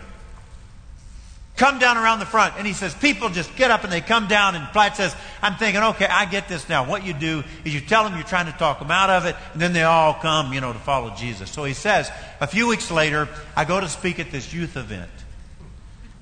Come 1.59 1.77
down 1.77 1.97
around 1.97 2.19
the 2.19 2.25
front. 2.25 2.53
And 2.57 2.65
he 2.65 2.71
says, 2.71 2.95
People 2.95 3.27
just 3.27 3.53
get 3.57 3.69
up 3.69 3.83
and 3.83 3.91
they 3.91 3.99
come 3.99 4.29
down. 4.29 4.55
And 4.55 4.65
Platt 4.69 4.95
says, 4.95 5.13
I'm 5.41 5.55
thinking, 5.55 5.83
okay, 5.83 6.05
I 6.05 6.23
get 6.23 6.47
this 6.47 6.69
now. 6.69 6.85
What 6.85 7.05
you 7.05 7.11
do 7.11 7.43
is 7.65 7.73
you 7.73 7.81
tell 7.81 8.05
them 8.05 8.15
you're 8.15 8.23
trying 8.23 8.45
to 8.45 8.57
talk 8.57 8.79
them 8.79 8.89
out 8.89 9.09
of 9.09 9.25
it, 9.25 9.35
and 9.51 9.61
then 9.61 9.73
they 9.73 9.83
all 9.83 10.13
come, 10.13 10.53
you 10.53 10.61
know, 10.61 10.71
to 10.71 10.79
follow 10.79 11.13
Jesus. 11.15 11.51
So 11.51 11.65
he 11.65 11.73
says, 11.73 12.09
a 12.39 12.47
few 12.47 12.65
weeks 12.65 12.89
later, 12.89 13.27
I 13.57 13.65
go 13.65 13.77
to 13.77 13.89
speak 13.89 14.19
at 14.19 14.31
this 14.31 14.53
youth 14.53 14.77
event. 14.77 15.11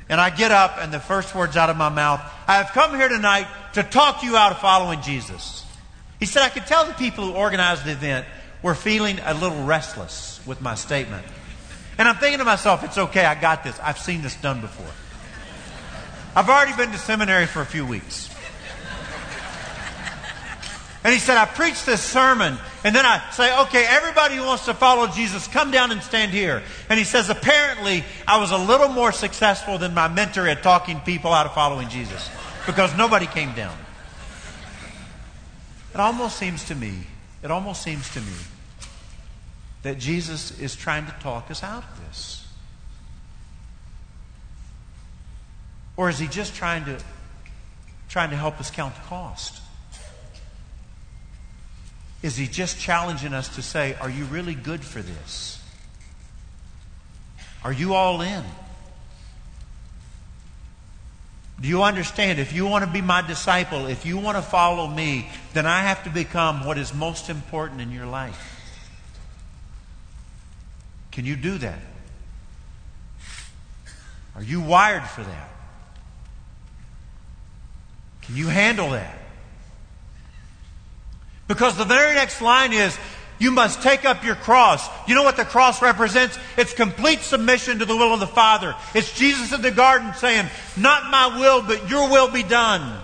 And 0.10 0.20
I 0.20 0.32
get 0.32 0.52
up, 0.52 0.78
and 0.80 0.92
the 0.92 1.00
first 1.00 1.36
words 1.36 1.56
out 1.56 1.70
of 1.70 1.78
my 1.78 1.90
mouth, 1.90 2.20
I 2.48 2.56
have 2.56 2.70
come 2.70 2.96
here 2.96 3.10
tonight 3.10 3.46
to 3.74 3.84
talk 3.84 4.24
you 4.24 4.36
out 4.38 4.52
of 4.52 4.58
following 4.58 5.02
Jesus. 5.02 5.64
He 6.20 6.26
said, 6.26 6.42
I 6.42 6.50
could 6.50 6.66
tell 6.66 6.86
the 6.86 6.94
people 6.94 7.26
who 7.26 7.34
organized 7.34 7.86
the 7.86 7.92
event 7.92 8.26
were 8.64 8.74
feeling 8.74 9.20
a 9.24 9.36
little 9.36 9.66
restless 9.66 10.40
with 10.48 10.62
my 10.62 10.74
statement. 10.74 11.28
And 12.00 12.08
I'm 12.08 12.16
thinking 12.16 12.40
to 12.40 12.46
myself, 12.46 12.84
it's 12.84 12.98
okay, 12.98 13.24
I 13.24 13.40
got 13.40 13.64
this. 13.64 13.80
I've 13.84 14.00
seen 14.00 14.24
this 14.24 14.36
done 14.36 14.62
before. 14.62 14.88
I've 16.38 16.50
already 16.50 16.74
been 16.78 16.92
to 16.92 17.00
seminary 17.00 17.48
for 17.48 17.64
a 17.64 17.66
few 17.66 17.84
weeks. 17.84 18.30
And 21.04 21.12
he 21.12 21.20
said, 21.20 21.36
I 21.36 21.46
preached 21.46 21.88
this 21.88 22.04
sermon, 22.04 22.60
and 22.84 22.96
then 22.96 23.08
I 23.08 23.28
say, 23.32 23.60
okay, 23.62 23.88
everybody 23.90 24.36
who 24.36 24.44
wants 24.44 24.66
to 24.66 24.76
follow 24.76 25.08
Jesus, 25.08 25.48
come 25.48 25.72
down 25.72 25.92
and 25.92 26.00
stand 26.04 26.32
here. 26.32 26.62
And 26.90 27.00
he 27.00 27.06
says, 27.06 27.32
apparently, 27.32 28.04
I 28.28 28.40
was 28.40 28.52
a 28.52 28.58
little 28.58 28.90
more 28.90 29.12
successful 29.12 29.80
than 29.80 29.96
my 29.96 30.10
mentor 30.10 30.48
at 30.48 30.62
talking 30.62 31.00
people 31.00 31.34
out 31.34 31.48
of 31.48 31.56
following 31.56 31.90
Jesus 31.90 32.30
because 32.68 32.96
nobody 32.96 33.26
came 33.26 33.56
down. 33.56 33.76
It 35.92 36.00
almost 36.00 36.38
seems 36.38 36.66
to 36.66 36.76
me, 36.76 37.00
it 37.42 37.50
almost 37.50 37.82
seems 37.82 38.14
to 38.14 38.22
me 38.22 38.38
that 39.82 39.98
Jesus 39.98 40.60
is 40.60 40.76
trying 40.76 41.08
to 41.08 41.16
talk 41.20 41.50
us 41.50 41.64
out 41.64 41.84
of 41.84 42.08
this. 42.08 42.47
Or 45.98 46.10
is 46.10 46.20
he 46.20 46.28
just 46.28 46.56
trying 46.56 46.86
to 46.86 47.00
trying 48.08 48.30
to 48.30 48.38
help 48.38 48.60
us 48.60 48.72
count 48.72 48.96
the 48.96 49.02
cost? 49.02 49.62
Is 52.24 52.38
he 52.38 52.48
just 52.48 52.80
challenging 52.80 53.34
us 53.34 53.56
to 53.56 53.62
say, 53.62 53.96
are 54.00 54.10
you 54.10 54.26
really 54.26 54.56
good 54.56 54.84
for 54.84 55.02
this? 55.02 55.62
Are 57.64 57.74
you 57.74 57.94
all 57.94 58.22
in? 58.22 58.44
Do 61.60 61.68
you 61.68 61.84
understand? 61.84 62.40
If 62.40 62.54
you 62.54 62.66
want 62.66 62.86
to 62.86 62.92
be 62.92 63.02
my 63.02 63.26
disciple, 63.26 63.88
if 63.88 64.06
you 64.06 64.18
want 64.18 64.38
to 64.38 64.44
follow 64.44 64.88
me, 64.88 65.30
then 65.54 65.66
I 65.66 65.82
have 65.82 66.04
to 66.04 66.10
become 66.10 66.66
what 66.66 66.78
is 66.78 66.94
most 66.94 67.30
important 67.30 67.82
in 67.82 67.92
your 67.92 68.06
life. 68.06 68.54
Can 71.12 71.26
you 71.26 71.36
do 71.36 71.58
that? 71.58 71.80
Are 74.36 74.44
you 74.44 74.62
wired 74.62 75.04
for 75.04 75.24
that? 75.24 75.50
Can 78.28 78.36
you 78.36 78.48
handle 78.48 78.92
that? 78.92 79.18
Because 81.48 81.78
the 81.78 81.86
very 81.86 82.14
next 82.14 82.42
line 82.42 82.74
is, 82.74 82.98
you 83.40 83.52
must 83.52 83.82
take 83.82 84.04
up 84.04 84.24
your 84.24 84.36
cross. 84.36 84.88
You 85.08 85.16
know 85.16 85.24
what 85.24 85.38
the 85.38 85.46
cross 85.46 85.82
represents? 85.82 86.38
It's 86.58 86.74
complete 86.74 87.22
submission 87.22 87.80
to 87.80 87.86
the 87.86 87.96
will 87.96 88.14
of 88.14 88.20
the 88.20 88.28
Father. 88.28 88.76
It's 88.94 89.14
Jesus 89.14 89.54
in 89.54 89.62
the 89.62 89.72
garden 89.72 90.14
saying, 90.16 90.50
Not 90.76 91.10
my 91.10 91.40
will, 91.40 91.62
but 91.62 91.90
your 91.90 92.10
will 92.10 92.30
be 92.30 92.44
done. 92.44 93.02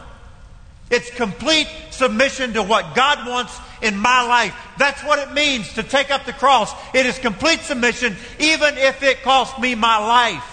It's 0.89 1.09
complete 1.09 1.67
submission 1.91 2.53
to 2.53 2.63
what 2.63 2.95
God 2.95 3.27
wants 3.27 3.57
in 3.81 3.97
my 3.97 4.27
life. 4.27 4.55
That's 4.77 5.01
what 5.03 5.19
it 5.19 5.33
means 5.33 5.73
to 5.73 5.83
take 5.83 6.11
up 6.11 6.25
the 6.25 6.33
cross. 6.33 6.73
It 6.93 7.05
is 7.05 7.17
complete 7.19 7.61
submission, 7.61 8.15
even 8.39 8.77
if 8.77 9.01
it 9.03 9.23
costs 9.23 9.59
me 9.59 9.75
my 9.75 9.97
life. 9.97 10.52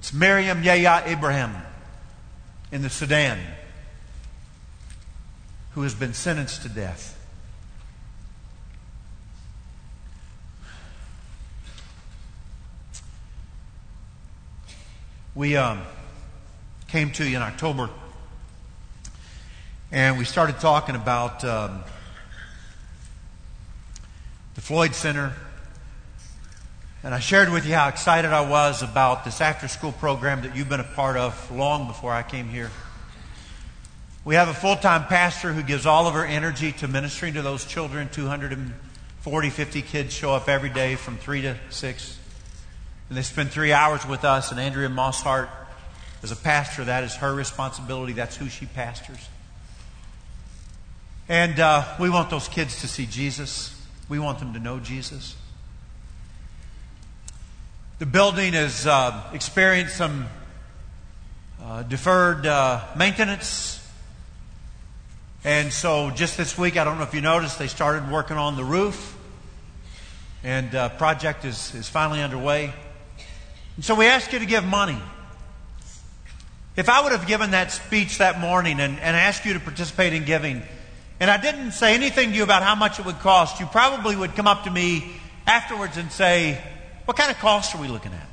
It's 0.00 0.14
Miriam 0.14 0.62
Yahya 0.62 1.04
Ibrahim 1.08 1.50
in 2.72 2.80
the 2.80 2.88
Sudan 2.88 3.38
who 5.72 5.82
has 5.82 5.94
been 5.94 6.14
sentenced 6.14 6.62
to 6.62 6.70
death. 6.70 7.18
We 15.34 15.58
um, 15.58 15.82
came 16.88 17.10
to 17.12 17.28
you 17.28 17.36
in 17.36 17.42
October 17.42 17.90
and 19.92 20.16
we 20.16 20.24
started 20.24 20.60
talking 20.60 20.94
about 20.94 21.44
um, 21.44 21.82
the 24.54 24.62
Floyd 24.62 24.94
Center. 24.94 25.34
And 27.02 27.14
I 27.14 27.18
shared 27.18 27.48
with 27.48 27.64
you 27.64 27.72
how 27.72 27.88
excited 27.88 28.30
I 28.30 28.46
was 28.46 28.82
about 28.82 29.24
this 29.24 29.40
after 29.40 29.68
school 29.68 29.92
program 29.92 30.42
that 30.42 30.54
you've 30.54 30.68
been 30.68 30.80
a 30.80 30.84
part 30.84 31.16
of 31.16 31.50
long 31.50 31.86
before 31.86 32.12
I 32.12 32.22
came 32.22 32.46
here. 32.46 32.70
We 34.22 34.34
have 34.34 34.48
a 34.48 34.54
full 34.54 34.76
time 34.76 35.04
pastor 35.04 35.54
who 35.54 35.62
gives 35.62 35.86
all 35.86 36.06
of 36.06 36.12
her 36.12 36.26
energy 36.26 36.72
to 36.72 36.88
ministering 36.88 37.34
to 37.34 37.42
those 37.42 37.64
children. 37.64 38.10
240, 38.12 39.50
50 39.50 39.80
kids 39.80 40.12
show 40.12 40.32
up 40.32 40.46
every 40.46 40.68
day 40.68 40.94
from 40.94 41.16
3 41.16 41.40
to 41.40 41.56
6. 41.70 42.18
And 43.08 43.16
they 43.16 43.22
spend 43.22 43.50
three 43.50 43.72
hours 43.72 44.04
with 44.06 44.22
us. 44.26 44.50
And 44.50 44.60
Andrea 44.60 44.90
Mosshart, 44.90 45.48
as 46.22 46.32
a 46.32 46.36
pastor, 46.36 46.84
that 46.84 47.02
is 47.02 47.14
her 47.16 47.34
responsibility. 47.34 48.12
That's 48.12 48.36
who 48.36 48.50
she 48.50 48.66
pastors. 48.66 49.26
And 51.30 51.58
uh, 51.58 51.96
we 51.98 52.10
want 52.10 52.28
those 52.28 52.46
kids 52.46 52.82
to 52.82 52.88
see 52.88 53.06
Jesus. 53.06 53.74
We 54.10 54.18
want 54.18 54.38
them 54.38 54.52
to 54.52 54.60
know 54.60 54.80
Jesus. 54.80 55.34
The 58.00 58.06
building 58.06 58.54
has 58.54 58.86
uh, 58.86 59.28
experienced 59.34 59.94
some 59.94 60.26
uh, 61.62 61.82
deferred 61.82 62.46
uh, 62.46 62.82
maintenance. 62.96 63.86
And 65.44 65.70
so 65.70 66.08
just 66.08 66.38
this 66.38 66.56
week, 66.56 66.78
I 66.78 66.84
don't 66.84 66.96
know 66.96 67.02
if 67.02 67.12
you 67.12 67.20
noticed, 67.20 67.58
they 67.58 67.66
started 67.66 68.10
working 68.10 68.38
on 68.38 68.56
the 68.56 68.64
roof. 68.64 69.18
And 70.42 70.74
uh, 70.74 70.88
project 70.88 71.44
is, 71.44 71.74
is 71.74 71.90
finally 71.90 72.22
underway. 72.22 72.72
And 73.76 73.84
so 73.84 73.94
we 73.94 74.06
ask 74.06 74.32
you 74.32 74.38
to 74.38 74.46
give 74.46 74.64
money. 74.64 74.96
If 76.76 76.88
I 76.88 77.02
would 77.02 77.12
have 77.12 77.26
given 77.26 77.50
that 77.50 77.70
speech 77.70 78.16
that 78.16 78.40
morning 78.40 78.80
and, 78.80 78.98
and 78.98 79.14
asked 79.14 79.44
you 79.44 79.52
to 79.52 79.60
participate 79.60 80.14
in 80.14 80.24
giving, 80.24 80.62
and 81.20 81.30
I 81.30 81.36
didn't 81.36 81.72
say 81.72 81.92
anything 81.92 82.30
to 82.30 82.34
you 82.34 82.44
about 82.44 82.62
how 82.62 82.76
much 82.76 82.98
it 82.98 83.04
would 83.04 83.18
cost, 83.18 83.60
you 83.60 83.66
probably 83.66 84.16
would 84.16 84.36
come 84.36 84.46
up 84.46 84.64
to 84.64 84.70
me 84.70 85.12
afterwards 85.46 85.98
and 85.98 86.10
say, 86.10 86.62
What 87.04 87.16
kind 87.16 87.30
of 87.30 87.38
cost 87.38 87.74
are 87.74 87.80
we 87.80 87.88
looking 87.88 88.12
at? 88.12 88.28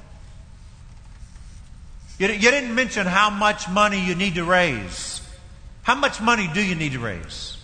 You, 2.20 2.28
you 2.30 2.52
didn't 2.52 2.74
mention 2.74 3.06
how 3.06 3.30
much 3.30 3.70
money 3.70 4.04
you 4.04 4.16
need 4.16 4.36
to 4.36 4.44
raise. 4.44 5.22
How 5.84 5.96
much 5.96 6.20
money 6.20 6.50
do 6.54 6.62
you 6.62 6.76
need 6.76 6.94
to 6.94 7.00
raise? 7.00 7.58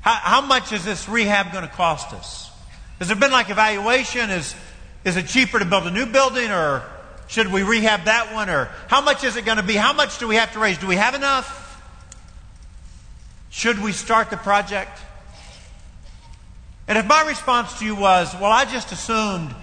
How, 0.00 0.14
how 0.14 0.40
much 0.40 0.72
is 0.72 0.84
this 0.84 1.08
rehab 1.08 1.52
going 1.52 1.66
to 1.66 1.72
cost 1.74 2.12
us? 2.12 2.50
Has 2.98 3.08
there 3.08 3.16
been 3.16 3.30
like 3.30 3.50
evaluation? 3.50 4.30
Is, 4.30 4.54
is 5.04 5.16
it 5.16 5.26
cheaper 5.26 5.58
to 5.58 5.64
build 5.64 5.86
a 5.86 5.90
new 5.90 6.06
building 6.06 6.50
or 6.50 6.82
should 7.28 7.50
we 7.50 7.62
rehab 7.62 8.04
that 8.04 8.34
one? 8.34 8.50
Or 8.50 8.68
how 8.88 9.00
much 9.00 9.24
is 9.24 9.36
it 9.36 9.44
going 9.44 9.56
to 9.56 9.62
be? 9.62 9.74
How 9.74 9.92
much 9.92 10.18
do 10.18 10.28
we 10.28 10.36
have 10.36 10.52
to 10.52 10.58
raise? 10.58 10.78
Do 10.78 10.86
we 10.86 10.96
have 10.96 11.14
enough? 11.14 11.60
Should 13.50 13.82
we 13.82 13.92
start 13.92 14.30
the 14.30 14.36
project? 14.36 14.98
And 16.88 16.98
if 16.98 17.06
my 17.06 17.26
response 17.26 17.78
to 17.78 17.84
you 17.84 17.94
was, 17.94 18.34
well, 18.34 18.50
I 18.50 18.64
just 18.64 18.92
assumed 18.92 19.54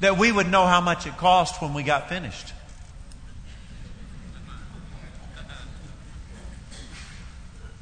that 0.00 0.18
we 0.18 0.30
would 0.30 0.50
know 0.50 0.66
how 0.66 0.80
much 0.80 1.06
it 1.06 1.16
cost 1.16 1.62
when 1.62 1.74
we 1.74 1.82
got 1.82 2.08
finished. 2.08 2.52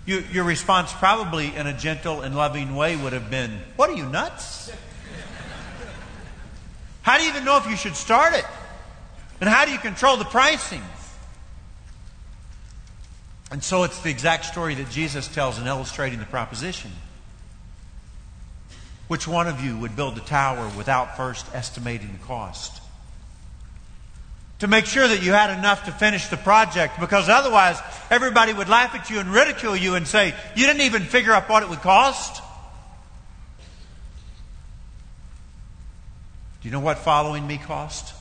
You, 0.05 0.25
your 0.33 0.45
response, 0.45 0.93
probably 0.93 1.55
in 1.55 1.67
a 1.67 1.73
gentle 1.73 2.23
and 2.23 2.35
loving 2.35 2.75
way, 2.75 2.97
would 2.97 3.13
have 3.13 3.31
been, 3.31 3.61
What 3.77 3.89
are 3.89 3.97
you, 3.97 4.07
nuts? 4.07 4.73
How 7.03 7.19
do 7.19 7.25
you 7.25 7.31
even 7.31 7.45
know 7.45 7.57
if 7.57 7.67
you 7.69 7.77
should 7.77 7.97
start 7.97 8.35
it? 8.35 8.45
And 9.41 9.49
how 9.49 9.65
do 9.65 9.73
you 9.73 9.79
control 9.79 10.17
the 10.17 10.25
pricing? 10.25 10.83
And 13.51 13.63
so 13.63 13.83
it's 13.83 14.01
the 14.01 14.11
exact 14.11 14.47
story 14.47 14.75
that 14.77 14.91
Jesus 14.91 15.29
tells 15.29 15.59
in 15.59 15.67
illustrating 15.67 16.19
the 16.19 16.25
proposition. 16.25 16.91
Which 19.09 19.29
one 19.29 19.47
of 19.47 19.63
you 19.63 19.77
would 19.79 19.97
build 19.97 20.17
a 20.17 20.21
tower 20.21 20.71
without 20.77 21.17
first 21.17 21.47
estimating 21.55 22.13
the 22.13 22.27
cost? 22.27 22.81
To 24.61 24.69
make 24.69 24.87
sure 24.87 25.07
that 25.07 25.23
you 25.23 25.33
had 25.33 25.57
enough 25.59 25.87
to 25.87 25.93
finish 25.93 26.29
the 26.29 26.37
project, 26.37 27.01
because 27.01 27.29
otherwise 27.29 27.81
everybody 28.11 28.53
would 28.53 28.69
laugh 28.69 28.95
at 28.95 29.11
you 29.11 29.19
and 29.19 29.29
ridicule 29.33 29.77
you 29.77 29.97
and 29.97 30.07
say, 30.07 30.35
You 30.55 30.67
didn't 30.67 30.83
even 30.83 31.03
figure 31.03 31.33
out 31.33 31.49
what 31.49 31.63
it 31.63 31.69
would 31.69 31.81
cost. 31.81 32.43
Do 36.63 36.69
you 36.69 36.73
know 36.73 36.81
what 36.81 36.99
following 36.99 37.45
me 37.45 37.59
cost? 37.59 38.15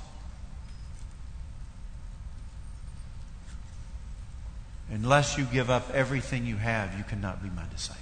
Unless 4.91 5.37
you 5.37 5.45
give 5.45 5.69
up 5.69 5.89
everything 5.93 6.45
you 6.45 6.57
have, 6.57 6.97
you 6.97 7.03
cannot 7.03 7.41
be 7.41 7.49
my 7.49 7.63
disciple. 7.71 8.00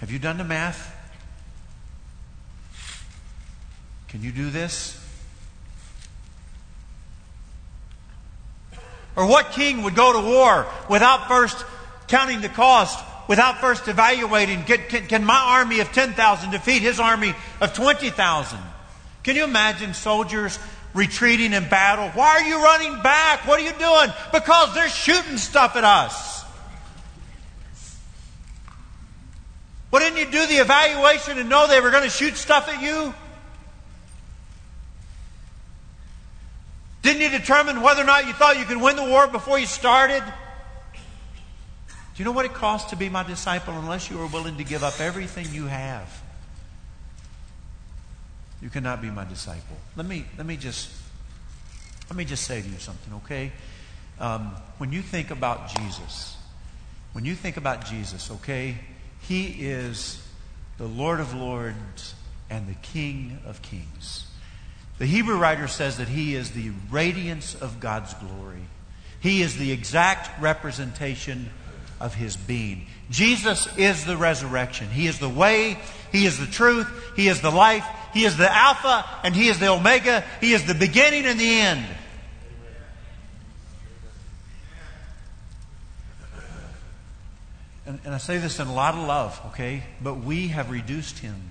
Have 0.00 0.10
you 0.10 0.18
done 0.18 0.38
the 0.38 0.44
math? 0.44 0.94
Can 4.08 4.22
you 4.22 4.30
do 4.30 4.50
this? 4.50 5.02
Or 9.16 9.26
what 9.26 9.52
king 9.52 9.82
would 9.82 9.94
go 9.94 10.12
to 10.12 10.26
war 10.26 10.66
without 10.90 11.26
first 11.26 11.64
counting 12.06 12.42
the 12.42 12.50
cost, 12.50 13.02
without 13.28 13.58
first 13.58 13.88
evaluating 13.88 14.62
can, 14.64 14.80
can, 14.88 15.06
can 15.06 15.24
my 15.24 15.58
army 15.58 15.80
of 15.80 15.90
10,000 15.92 16.50
defeat 16.50 16.82
his 16.82 17.00
army 17.00 17.34
of 17.60 17.72
20,000? 17.72 18.58
Can 19.22 19.34
you 19.34 19.44
imagine 19.44 19.94
soldiers 19.94 20.58
retreating 20.92 21.52
in 21.54 21.68
battle? 21.68 22.10
Why 22.10 22.28
are 22.28 22.42
you 22.42 22.62
running 22.62 23.02
back? 23.02 23.46
What 23.46 23.58
are 23.58 23.64
you 23.64 23.72
doing? 23.72 24.14
Because 24.32 24.74
they're 24.74 24.88
shooting 24.88 25.38
stuff 25.38 25.76
at 25.76 25.84
us. 25.84 26.35
Didn't 29.98 30.18
you 30.18 30.26
do 30.26 30.46
the 30.46 30.56
evaluation 30.56 31.38
and 31.38 31.48
know 31.48 31.66
they 31.66 31.80
were 31.80 31.90
going 31.90 32.04
to 32.04 32.10
shoot 32.10 32.36
stuff 32.36 32.68
at 32.68 32.82
you? 32.82 33.14
Didn't 37.02 37.22
you 37.22 37.28
determine 37.28 37.82
whether 37.82 38.02
or 38.02 38.06
not 38.06 38.26
you 38.26 38.32
thought 38.32 38.58
you 38.58 38.64
could 38.64 38.80
win 38.80 38.96
the 38.96 39.04
war 39.04 39.28
before 39.28 39.58
you 39.58 39.66
started? 39.66 40.22
Do 41.88 41.94
you 42.16 42.24
know 42.24 42.32
what 42.32 42.46
it 42.46 42.54
costs 42.54 42.90
to 42.90 42.96
be 42.96 43.08
my 43.08 43.22
disciple 43.22 43.74
unless 43.74 44.10
you 44.10 44.20
are 44.20 44.26
willing 44.26 44.56
to 44.56 44.64
give 44.64 44.82
up 44.82 45.00
everything 45.00 45.46
you 45.52 45.66
have? 45.66 46.22
You 48.60 48.70
cannot 48.70 49.02
be 49.02 49.10
my 49.10 49.24
disciple. 49.24 49.76
Let 49.94 50.06
me, 50.06 50.24
let 50.36 50.46
me 50.46 50.56
just 50.56 50.90
let 52.08 52.16
me 52.16 52.24
just 52.24 52.44
say 52.44 52.62
to 52.62 52.68
you 52.68 52.78
something, 52.78 53.14
okay? 53.14 53.52
Um, 54.20 54.52
when 54.78 54.92
you 54.92 55.02
think 55.02 55.30
about 55.30 55.68
Jesus, 55.68 56.36
when 57.12 57.24
you 57.24 57.34
think 57.34 57.56
about 57.56 57.84
Jesus, 57.84 58.30
okay, 58.30 58.76
he 59.28 59.46
is 59.66 60.22
the 60.78 60.86
Lord 60.86 61.20
of 61.20 61.34
Lords 61.34 62.14
and 62.50 62.68
the 62.68 62.74
King 62.74 63.38
of 63.46 63.62
Kings. 63.62 64.26
The 64.98 65.06
Hebrew 65.06 65.36
writer 65.36 65.68
says 65.68 65.98
that 65.98 66.08
he 66.08 66.34
is 66.34 66.52
the 66.52 66.70
radiance 66.90 67.54
of 67.54 67.80
God's 67.80 68.14
glory. 68.14 68.64
He 69.20 69.42
is 69.42 69.56
the 69.56 69.72
exact 69.72 70.40
representation 70.40 71.50
of 72.00 72.14
his 72.14 72.36
being. 72.36 72.86
Jesus 73.10 73.68
is 73.76 74.04
the 74.04 74.16
resurrection. 74.16 74.88
He 74.88 75.06
is 75.06 75.18
the 75.18 75.28
way, 75.28 75.78
he 76.12 76.26
is 76.26 76.38
the 76.38 76.46
truth, 76.46 76.88
he 77.16 77.28
is 77.28 77.40
the 77.40 77.50
life, 77.50 77.84
he 78.16 78.24
is 78.24 78.38
the 78.38 78.50
Alpha 78.50 79.04
and 79.24 79.36
He 79.36 79.48
is 79.48 79.58
the 79.58 79.68
Omega. 79.68 80.24
He 80.40 80.54
is 80.54 80.64
the 80.64 80.74
beginning 80.74 81.26
and 81.26 81.38
the 81.38 81.60
end. 81.60 81.84
And, 87.86 88.00
and 88.04 88.14
I 88.14 88.18
say 88.18 88.38
this 88.38 88.58
in 88.58 88.66
a 88.66 88.74
lot 88.74 88.94
of 88.94 89.06
love, 89.06 89.40
okay? 89.46 89.84
But 90.02 90.14
we 90.14 90.48
have 90.48 90.70
reduced 90.70 91.20
Him 91.20 91.50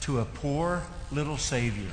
to 0.00 0.20
a 0.20 0.26
poor 0.26 0.82
little 1.10 1.38
Savior 1.38 1.90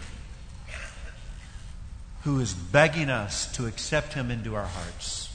who 2.23 2.39
is 2.39 2.54
begging 2.54 3.10
us 3.10 3.51
to 3.54 3.65
accept 3.65 4.13
Him 4.13 4.30
into 4.30 4.56
our 4.56 4.65
hearts. 4.65 5.34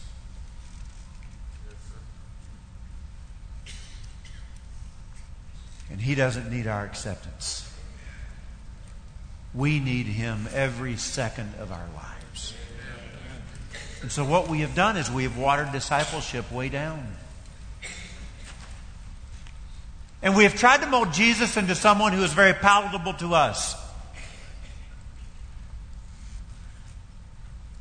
And 5.91 6.01
He 6.01 6.15
doesn't 6.15 6.51
need 6.51 6.67
our 6.67 6.85
acceptance. 6.85 7.73
We 9.55 9.81
need 9.81 10.07
Him 10.07 10.47
every 10.53 10.97
second 10.97 11.55
of 11.59 11.73
our 11.73 11.89
lives. 11.95 12.53
And 14.03 14.13
so, 14.13 14.25
what 14.25 14.49
we 14.49 14.61
have 14.61 14.75
done 14.75 14.99
is 14.99 15.11
we 15.11 15.23
have 15.23 15.39
watered 15.39 15.73
discipleship 15.73 16.53
way 16.53 16.69
down. 16.69 17.17
And 20.27 20.35
we 20.35 20.43
have 20.43 20.57
tried 20.57 20.81
to 20.81 20.89
mold 20.89 21.13
Jesus 21.13 21.57
into 21.57 21.77
someone 21.77 22.13
who 22.13 22.21
is 22.25 22.33
very 22.33 22.53
palatable 22.53 23.13
to 23.13 23.35
us. 23.35 23.77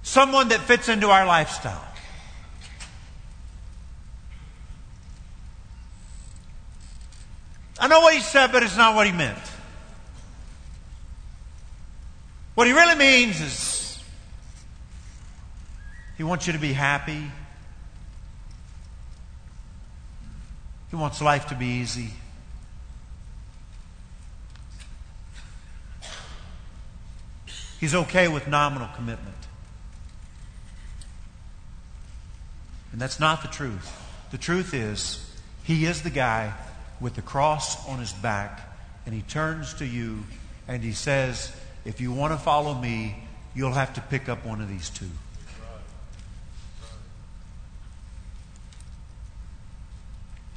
Someone 0.03 0.49
that 0.49 0.59
fits 0.59 0.87
into 0.87 1.09
our 1.09 1.25
lifestyle. 1.25 1.83
I 7.79 7.87
know 7.87 8.01
what 8.01 8.13
he 8.13 8.19
said, 8.19 8.51
but 8.51 8.61
it's 8.61 8.77
not 8.77 8.93
what 8.93 9.07
he 9.07 9.11
meant. 9.11 9.39
What 12.53 12.67
he 12.67 12.73
really 12.73 12.95
means 12.95 13.41
is 13.41 14.03
he 16.15 16.23
wants 16.23 16.45
you 16.45 16.53
to 16.53 16.59
be 16.59 16.73
happy. 16.73 17.23
He 20.91 20.95
wants 20.95 21.23
life 21.23 21.47
to 21.47 21.55
be 21.55 21.65
easy. 21.65 22.11
He's 27.79 27.93
okay 27.93 28.27
with 28.27 28.47
nominal 28.47 28.87
commitment. 28.95 29.35
And 32.91 33.01
that's 33.01 33.19
not 33.19 33.41
the 33.41 33.49
truth. 33.49 33.91
The 34.31 34.37
truth 34.37 34.73
is, 34.73 35.29
he 35.63 35.85
is 35.85 36.01
the 36.01 36.09
guy 36.09 36.53
with 37.01 37.15
the 37.15 37.21
cross 37.21 37.87
on 37.89 37.99
his 37.99 38.13
back, 38.13 38.61
and 39.05 39.13
he 39.13 39.21
turns 39.21 39.73
to 39.75 39.85
you 39.85 40.23
and 40.67 40.83
he 40.83 40.93
says, 40.93 41.55
if 41.83 42.01
you 42.01 42.11
want 42.11 42.33
to 42.33 42.37
follow 42.37 42.73
me, 42.73 43.15
you'll 43.53 43.73
have 43.73 43.93
to 43.95 44.01
pick 44.01 44.29
up 44.29 44.45
one 44.45 44.61
of 44.61 44.69
these 44.69 44.89
two. 44.89 45.09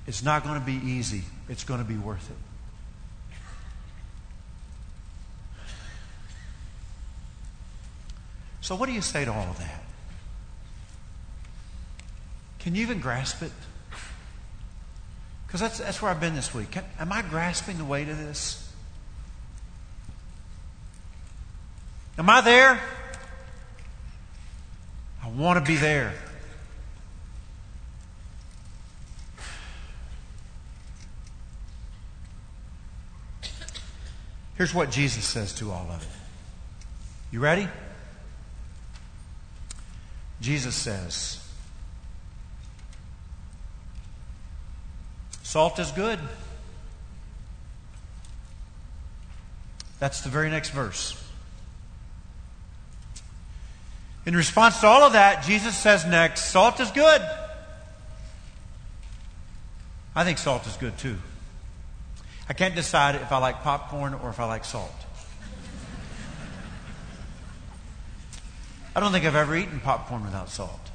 It's 0.07 0.23
not 0.23 0.43
going 0.43 0.59
to 0.59 0.65
be 0.65 0.81
easy. 0.89 1.23
It's 1.51 1.65
going 1.65 1.81
to 1.81 1.87
be 1.87 1.99
worth 1.99 2.31
it. 2.31 2.48
So, 8.69 8.77
what 8.77 8.85
do 8.85 8.93
you 8.93 9.01
say 9.01 9.25
to 9.25 9.33
all 9.33 9.49
of 9.49 9.59
that? 9.61 9.83
Can 12.59 12.75
you 12.75 12.83
even 12.83 13.01
grasp 13.01 13.41
it? 13.41 13.51
Because 15.47 15.61
that's, 15.61 15.79
that's 15.79 16.03
where 16.03 16.11
I've 16.11 16.21
been 16.21 16.35
this 16.35 16.53
week. 16.53 16.73
Can, 16.73 16.85
am 17.01 17.11
I 17.11 17.23
grasping 17.23 17.79
the 17.79 17.87
weight 17.87 18.11
of 18.11 18.19
this? 18.19 18.71
Am 22.19 22.29
I 22.29 22.43
there? 22.43 22.79
I 25.25 25.29
want 25.31 25.59
to 25.59 25.65
be 25.65 25.79
there. 25.79 26.13
Here's 34.59 34.75
what 34.75 34.91
Jesus 34.91 35.25
says 35.25 35.55
to 35.55 35.71
all 35.71 35.87
of 35.91 36.03
it. 36.03 36.09
You 37.33 37.41
ready? 37.41 37.67
Jesus 40.41 40.75
says, 40.75 41.45
Salt 45.43 45.79
is 45.79 45.91
good. 45.93 46.19
That's 49.99 50.21
the 50.21 50.29
very 50.29 50.51
next 50.51 50.71
verse. 50.71 51.23
In 54.27 54.37
response 54.37 54.81
to 54.81 54.87
all 54.87 55.03
of 55.03 55.15
that, 55.15 55.43
Jesus 55.45 55.77
says 55.77 56.05
next, 56.05 56.51
Salt 56.51 56.79
is 56.81 56.91
good. 56.91 57.23
I 60.19 60.25
think 60.25 60.39
salt 60.39 60.67
is 60.67 60.77
good 60.77 60.99
too. 60.99 61.17
I 62.49 62.53
can't 62.53 62.75
decide 62.75 63.15
if 63.15 63.31
I 63.31 63.39
like 63.39 63.63
popcorn 63.63 64.15
or 64.15 64.31
if 64.31 64.41
I 64.41 64.47
like 64.47 64.65
salt. 64.65 64.91
I 68.99 69.01
don't 69.01 69.13
think 69.13 69.25
I've 69.25 69.37
ever 69.37 69.55
eaten 69.55 69.79
popcorn 69.79 70.25
without 70.25 70.51
salt. 70.51 70.91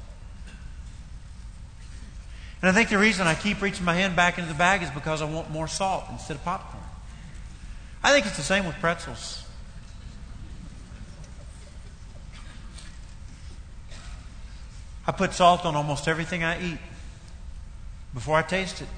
And 2.60 2.68
I 2.68 2.72
think 2.72 2.90
the 2.90 2.98
reason 2.98 3.26
I 3.26 3.34
keep 3.34 3.62
reaching 3.62 3.86
my 3.86 3.94
hand 3.94 4.14
back 4.14 4.36
into 4.36 4.46
the 4.46 4.58
bag 4.58 4.82
is 4.82 4.90
because 4.90 5.22
I 5.22 5.24
want 5.24 5.48
more 5.48 5.66
salt 5.66 6.04
instead 6.10 6.36
of 6.36 6.44
popcorn. 6.44 6.82
I 8.02 8.12
think 8.12 8.26
it's 8.26 8.36
the 8.36 8.42
same 8.42 8.66
with 8.66 8.74
pretzels. 8.74 9.42
I 15.06 15.12
put 15.12 15.32
salt 15.32 15.64
on 15.64 15.74
almost 15.74 16.06
everything 16.06 16.44
I 16.44 16.62
eat 16.62 16.78
before 18.12 18.36
I 18.36 18.42
taste 18.42 18.82
it. 18.82 18.88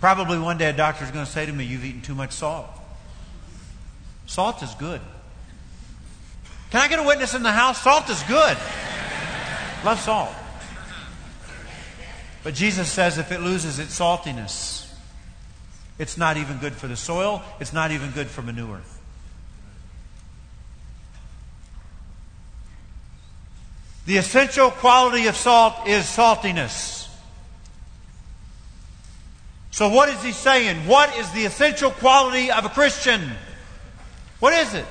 Probably 0.00 0.38
one 0.38 0.56
day 0.56 0.70
a 0.70 0.72
doctor 0.72 1.04
is 1.04 1.10
going 1.10 1.26
to 1.26 1.32
say 1.32 1.46
to 1.46 1.52
me, 1.52 1.64
You've 1.64 1.84
eaten 1.84 2.00
too 2.00 2.14
much 2.14 2.30
salt. 2.30 2.68
Salt 4.26 4.62
is 4.62 4.72
good. 4.74 5.00
Can 6.70 6.80
I 6.80 6.88
get 6.88 6.98
a 6.98 7.02
witness 7.02 7.34
in 7.34 7.42
the 7.42 7.50
house? 7.52 7.82
Salt 7.82 8.08
is 8.08 8.22
good. 8.24 8.56
Love 9.84 9.98
salt. 9.98 10.30
But 12.42 12.54
Jesus 12.54 12.90
says 12.90 13.18
if 13.18 13.32
it 13.32 13.40
loses 13.40 13.78
its 13.78 13.98
saltiness, 13.98 14.88
it's 15.98 16.16
not 16.16 16.36
even 16.36 16.58
good 16.58 16.72
for 16.72 16.86
the 16.86 16.96
soil, 16.96 17.42
it's 17.58 17.72
not 17.72 17.90
even 17.90 18.10
good 18.12 18.28
for 18.28 18.42
manure. 18.42 18.80
The 24.06 24.16
essential 24.16 24.70
quality 24.70 25.26
of 25.26 25.36
salt 25.36 25.86
is 25.86 26.04
saltiness. 26.04 27.08
So, 29.72 29.88
what 29.88 30.08
is 30.08 30.22
he 30.22 30.32
saying? 30.32 30.86
What 30.86 31.16
is 31.16 31.30
the 31.32 31.44
essential 31.44 31.90
quality 31.90 32.50
of 32.50 32.64
a 32.64 32.68
Christian? 32.70 33.30
What 34.40 34.52
is 34.52 34.74
it? 34.74 34.86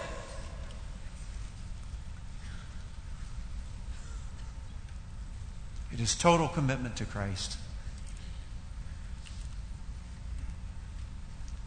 It 5.99 6.03
is 6.03 6.15
total 6.15 6.47
commitment 6.47 6.95
to 6.95 7.05
Christ. 7.05 7.57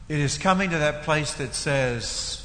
It 0.08 0.18
is 0.18 0.38
coming 0.38 0.70
to 0.70 0.78
that 0.78 1.02
place 1.02 1.34
that 1.34 1.54
says, 1.54 2.42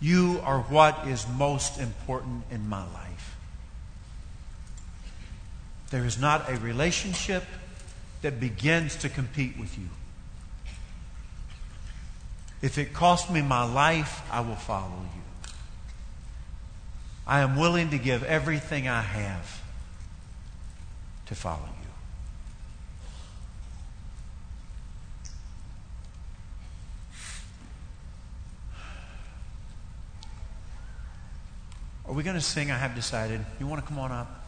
You 0.00 0.40
are 0.44 0.60
what 0.60 1.08
is 1.08 1.26
most 1.36 1.80
important 1.80 2.44
in 2.52 2.68
my 2.68 2.84
life. 2.92 3.36
There 5.90 6.04
is 6.04 6.20
not 6.20 6.48
a 6.48 6.56
relationship 6.58 7.42
that 8.22 8.38
begins 8.38 8.94
to 8.94 9.08
compete 9.08 9.58
with 9.58 9.76
you. 9.76 9.88
If 12.62 12.78
it 12.78 12.92
costs 12.92 13.28
me 13.28 13.42
my 13.42 13.64
life, 13.64 14.22
I 14.30 14.40
will 14.40 14.54
follow 14.54 15.02
you. 15.16 15.27
I 17.28 17.40
am 17.40 17.56
willing 17.56 17.90
to 17.90 17.98
give 17.98 18.22
everything 18.24 18.88
I 18.88 19.02
have 19.02 19.62
to 21.26 21.34
follow 21.34 21.58
you. 21.60 21.88
Are 32.06 32.14
we 32.14 32.22
going 32.22 32.36
to 32.36 32.40
sing 32.40 32.70
I 32.70 32.78
Have 32.78 32.94
Decided? 32.94 33.44
You 33.60 33.66
want 33.66 33.82
to 33.82 33.86
come 33.86 33.98
on 33.98 34.10
up? 34.10 34.46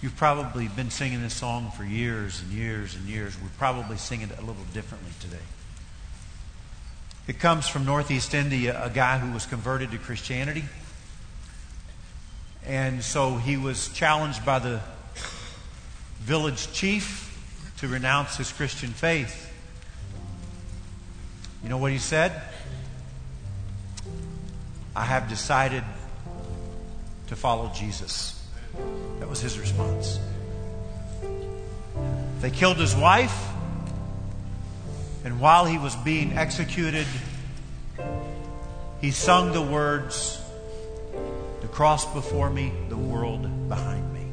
You've 0.00 0.16
probably 0.16 0.68
been 0.68 0.90
singing 0.90 1.20
this 1.20 1.34
song 1.34 1.70
for 1.72 1.84
years 1.84 2.40
and 2.40 2.50
years 2.52 2.94
and 2.94 3.04
years. 3.04 3.36
We're 3.38 3.48
probably 3.58 3.98
singing 3.98 4.30
it 4.30 4.38
a 4.38 4.40
little 4.40 4.64
differently 4.72 5.10
today. 5.20 5.36
It 7.28 7.38
comes 7.38 7.68
from 7.68 7.84
Northeast 7.84 8.32
India, 8.32 8.80
a 8.82 8.88
guy 8.88 9.18
who 9.18 9.34
was 9.34 9.44
converted 9.44 9.90
to 9.90 9.98
Christianity. 9.98 10.64
And 12.66 13.04
so 13.04 13.36
he 13.36 13.58
was 13.58 13.90
challenged 13.90 14.46
by 14.46 14.60
the 14.60 14.80
village 16.20 16.72
chief 16.72 17.26
to 17.80 17.86
renounce 17.86 18.38
his 18.38 18.50
Christian 18.50 18.88
faith. 18.88 19.52
You 21.62 21.68
know 21.68 21.76
what 21.76 21.92
he 21.92 21.98
said? 21.98 22.32
I 24.96 25.04
have 25.04 25.28
decided 25.28 25.84
to 27.26 27.36
follow 27.36 27.70
Jesus. 27.74 28.42
That 29.20 29.28
was 29.28 29.42
his 29.42 29.58
response. 29.58 30.18
They 32.40 32.50
killed 32.50 32.78
his 32.78 32.96
wife. 32.96 33.48
And 35.24 35.40
while 35.40 35.66
he 35.66 35.78
was 35.78 35.96
being 35.96 36.32
executed, 36.32 37.06
he 39.00 39.10
sung 39.10 39.52
the 39.52 39.62
words, 39.62 40.40
The 41.60 41.68
cross 41.68 42.12
before 42.12 42.50
me, 42.50 42.72
the 42.88 42.96
world 42.96 43.68
behind 43.68 44.12
me. 44.12 44.26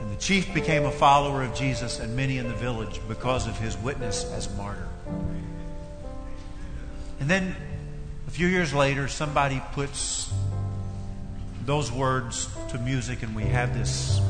And 0.00 0.10
the 0.10 0.16
chief 0.20 0.52
became 0.54 0.84
a 0.84 0.90
follower 0.90 1.42
of 1.42 1.54
Jesus 1.54 1.98
and 1.98 2.14
many 2.14 2.38
in 2.38 2.48
the 2.48 2.54
village 2.54 3.00
because 3.08 3.46
of 3.46 3.58
his 3.58 3.76
witness 3.78 4.24
as 4.32 4.54
martyr. 4.56 4.88
And 7.20 7.30
then 7.30 7.56
a 8.26 8.30
few 8.30 8.46
years 8.46 8.74
later, 8.74 9.08
somebody 9.08 9.62
puts 9.72 10.30
those 11.64 11.90
words 11.90 12.48
to 12.70 12.78
music, 12.78 13.22
and 13.22 13.34
we 13.34 13.42
have 13.44 13.76
this 13.76 14.20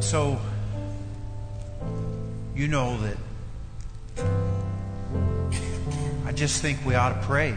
So, 0.00 0.38
you 2.54 2.68
know 2.68 2.98
that 2.98 3.16
I 6.26 6.32
just 6.32 6.60
think 6.60 6.84
we 6.84 6.94
ought 6.94 7.20
to 7.20 7.26
pray. 7.26 7.56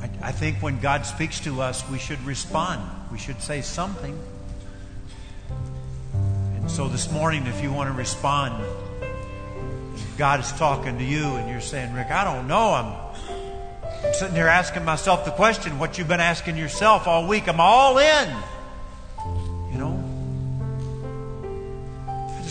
I, 0.00 0.10
I 0.22 0.32
think 0.32 0.56
when 0.62 0.80
God 0.80 1.04
speaks 1.04 1.40
to 1.40 1.60
us, 1.60 1.88
we 1.90 1.98
should 1.98 2.20
respond. 2.24 2.80
We 3.12 3.18
should 3.18 3.42
say 3.42 3.60
something. 3.60 4.18
And 6.14 6.70
so 6.70 6.88
this 6.88 7.12
morning, 7.12 7.46
if 7.46 7.62
you 7.62 7.70
want 7.70 7.90
to 7.90 7.94
respond, 7.94 8.64
God 10.16 10.40
is 10.40 10.50
talking 10.52 10.96
to 10.98 11.04
you 11.04 11.24
and 11.24 11.50
you're 11.50 11.60
saying, 11.60 11.92
Rick, 11.92 12.10
I 12.10 12.24
don't 12.24 12.48
know. 12.48 12.72
I'm, 12.72 14.06
I'm 14.06 14.14
sitting 14.14 14.34
here 14.34 14.48
asking 14.48 14.86
myself 14.86 15.26
the 15.26 15.32
question, 15.32 15.78
what 15.78 15.98
you've 15.98 16.08
been 16.08 16.20
asking 16.20 16.56
yourself 16.56 17.06
all 17.06 17.28
week. 17.28 17.46
I'm 17.46 17.60
all 17.60 17.98
in. 17.98 18.36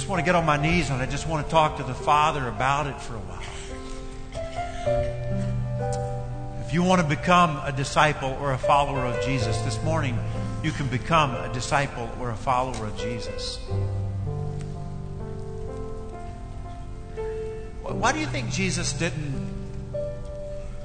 Want 0.09 0.19
to 0.19 0.25
get 0.25 0.33
on 0.33 0.45
my 0.45 0.57
knees 0.57 0.89
and 0.89 1.01
I 1.01 1.05
just 1.05 1.27
want 1.27 1.45
to 1.45 1.51
talk 1.51 1.77
to 1.77 1.83
the 1.83 1.93
Father 1.93 2.47
about 2.47 2.87
it 2.87 2.99
for 2.99 3.13
a 3.13 3.19
while. 3.19 3.43
If 6.65 6.73
you 6.73 6.81
want 6.81 6.99
to 7.01 7.07
become 7.07 7.61
a 7.63 7.71
disciple 7.71 8.35
or 8.41 8.53
a 8.53 8.57
follower 8.57 9.05
of 9.05 9.23
Jesus 9.23 9.55
this 9.59 9.81
morning, 9.83 10.17
you 10.63 10.71
can 10.71 10.87
become 10.87 11.35
a 11.35 11.53
disciple 11.53 12.09
or 12.19 12.31
a 12.31 12.35
follower 12.35 12.87
of 12.87 12.97
Jesus. 12.97 13.59
Why 17.83 18.11
do 18.11 18.19
you 18.19 18.27
think 18.27 18.49
Jesus 18.49 18.93
didn't 18.93 19.47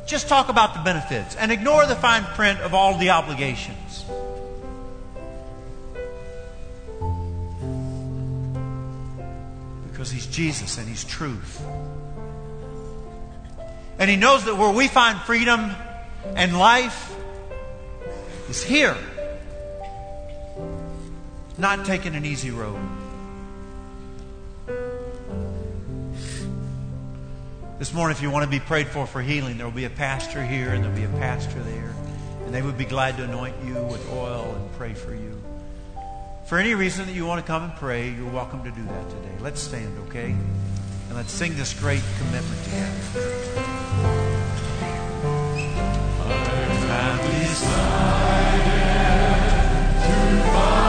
just 0.07 0.29
talk 0.29 0.51
about 0.51 0.75
the 0.75 0.81
benefits 0.81 1.35
and 1.37 1.51
ignore 1.51 1.87
the 1.87 1.97
fine 1.97 2.25
print 2.25 2.61
of 2.61 2.75
all 2.75 2.99
the 2.99 3.09
obligations? 3.11 4.05
Because 10.05 10.13
He's 10.13 10.27
Jesus 10.27 10.77
and 10.77 10.87
He's 10.87 11.03
truth. 11.03 11.65
And 13.99 14.11
He 14.11 14.17
knows 14.17 14.45
that 14.45 14.55
where 14.55 14.71
we 14.71 14.87
find 14.87 15.19
freedom 15.21 15.75
and 16.37 16.59
life 16.59 17.11
is 18.51 18.63
here, 18.63 18.99
not 21.57 21.87
taking 21.87 22.15
an 22.15 22.27
easy 22.27 22.51
road. 22.51 22.79
This 27.79 27.95
morning, 27.95 28.15
if 28.15 28.23
you 28.23 28.31
want 28.31 28.45
to 28.45 28.51
be 28.51 28.61
prayed 28.61 28.89
for 28.89 29.07
for 29.07 29.23
healing, 29.23 29.57
there 29.57 29.67
will 29.67 29.73
be 29.73 29.87
a 29.87 29.91
pastor 29.91 30.45
here 30.45 30.75
and 30.75 30.85
there 30.85 30.91
will 30.91 30.99
be 30.99 31.05
a 31.05 31.19
pastor 31.19 31.63
there. 31.63 31.95
And 32.45 32.53
they 32.53 32.61
would 32.61 32.77
be 32.77 32.85
glad 32.85 33.17
to 33.17 33.25
anoint 33.25 33.57
you 33.65 33.77
with 33.85 34.07
oil 34.13 34.55
and 34.55 34.73
pray 34.77 34.93
for 34.93 35.15
you. 35.15 35.43
For 36.47 36.59
any 36.59 36.75
reason 36.75 37.07
that 37.07 37.13
you 37.13 37.25
want 37.25 37.41
to 37.45 37.47
come 37.47 37.63
and 37.63 37.75
pray, 37.75 38.11
you're 38.11 38.31
welcome 38.31 38.63
to 38.65 38.71
do 38.71 38.85
that 38.85 39.09
today. 39.09 39.35
Let's 39.41 39.63
stand, 39.63 39.97
okay? 40.09 40.27
And 40.27 41.15
let's 41.15 41.33
sing 41.33 41.57
this 41.57 41.73
great 41.73 42.03
commitment 42.19 42.65
together. 42.65 42.91
Have 46.87 47.23
decided. 47.33 48.05
called 50.53 50.79
you 50.79 50.84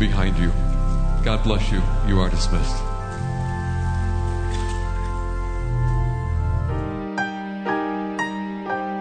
behind 0.00 0.36
you. 0.38 0.50
God 1.22 1.44
bless 1.44 1.70
you. 1.70 1.80
You 2.08 2.18
are 2.18 2.28
dismissed. 2.28 2.82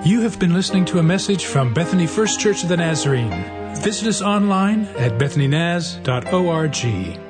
You 0.05 0.21
have 0.21 0.39
been 0.39 0.53
listening 0.53 0.85
to 0.85 0.99
a 0.99 1.03
message 1.03 1.45
from 1.45 1.73
Bethany 1.73 2.07
First 2.07 2.39
Church 2.39 2.63
of 2.63 2.69
the 2.69 2.77
Nazarene. 2.77 3.75
Visit 3.81 4.07
us 4.07 4.21
online 4.21 4.85
at 4.97 5.19
bethanynaz.org. 5.19 7.28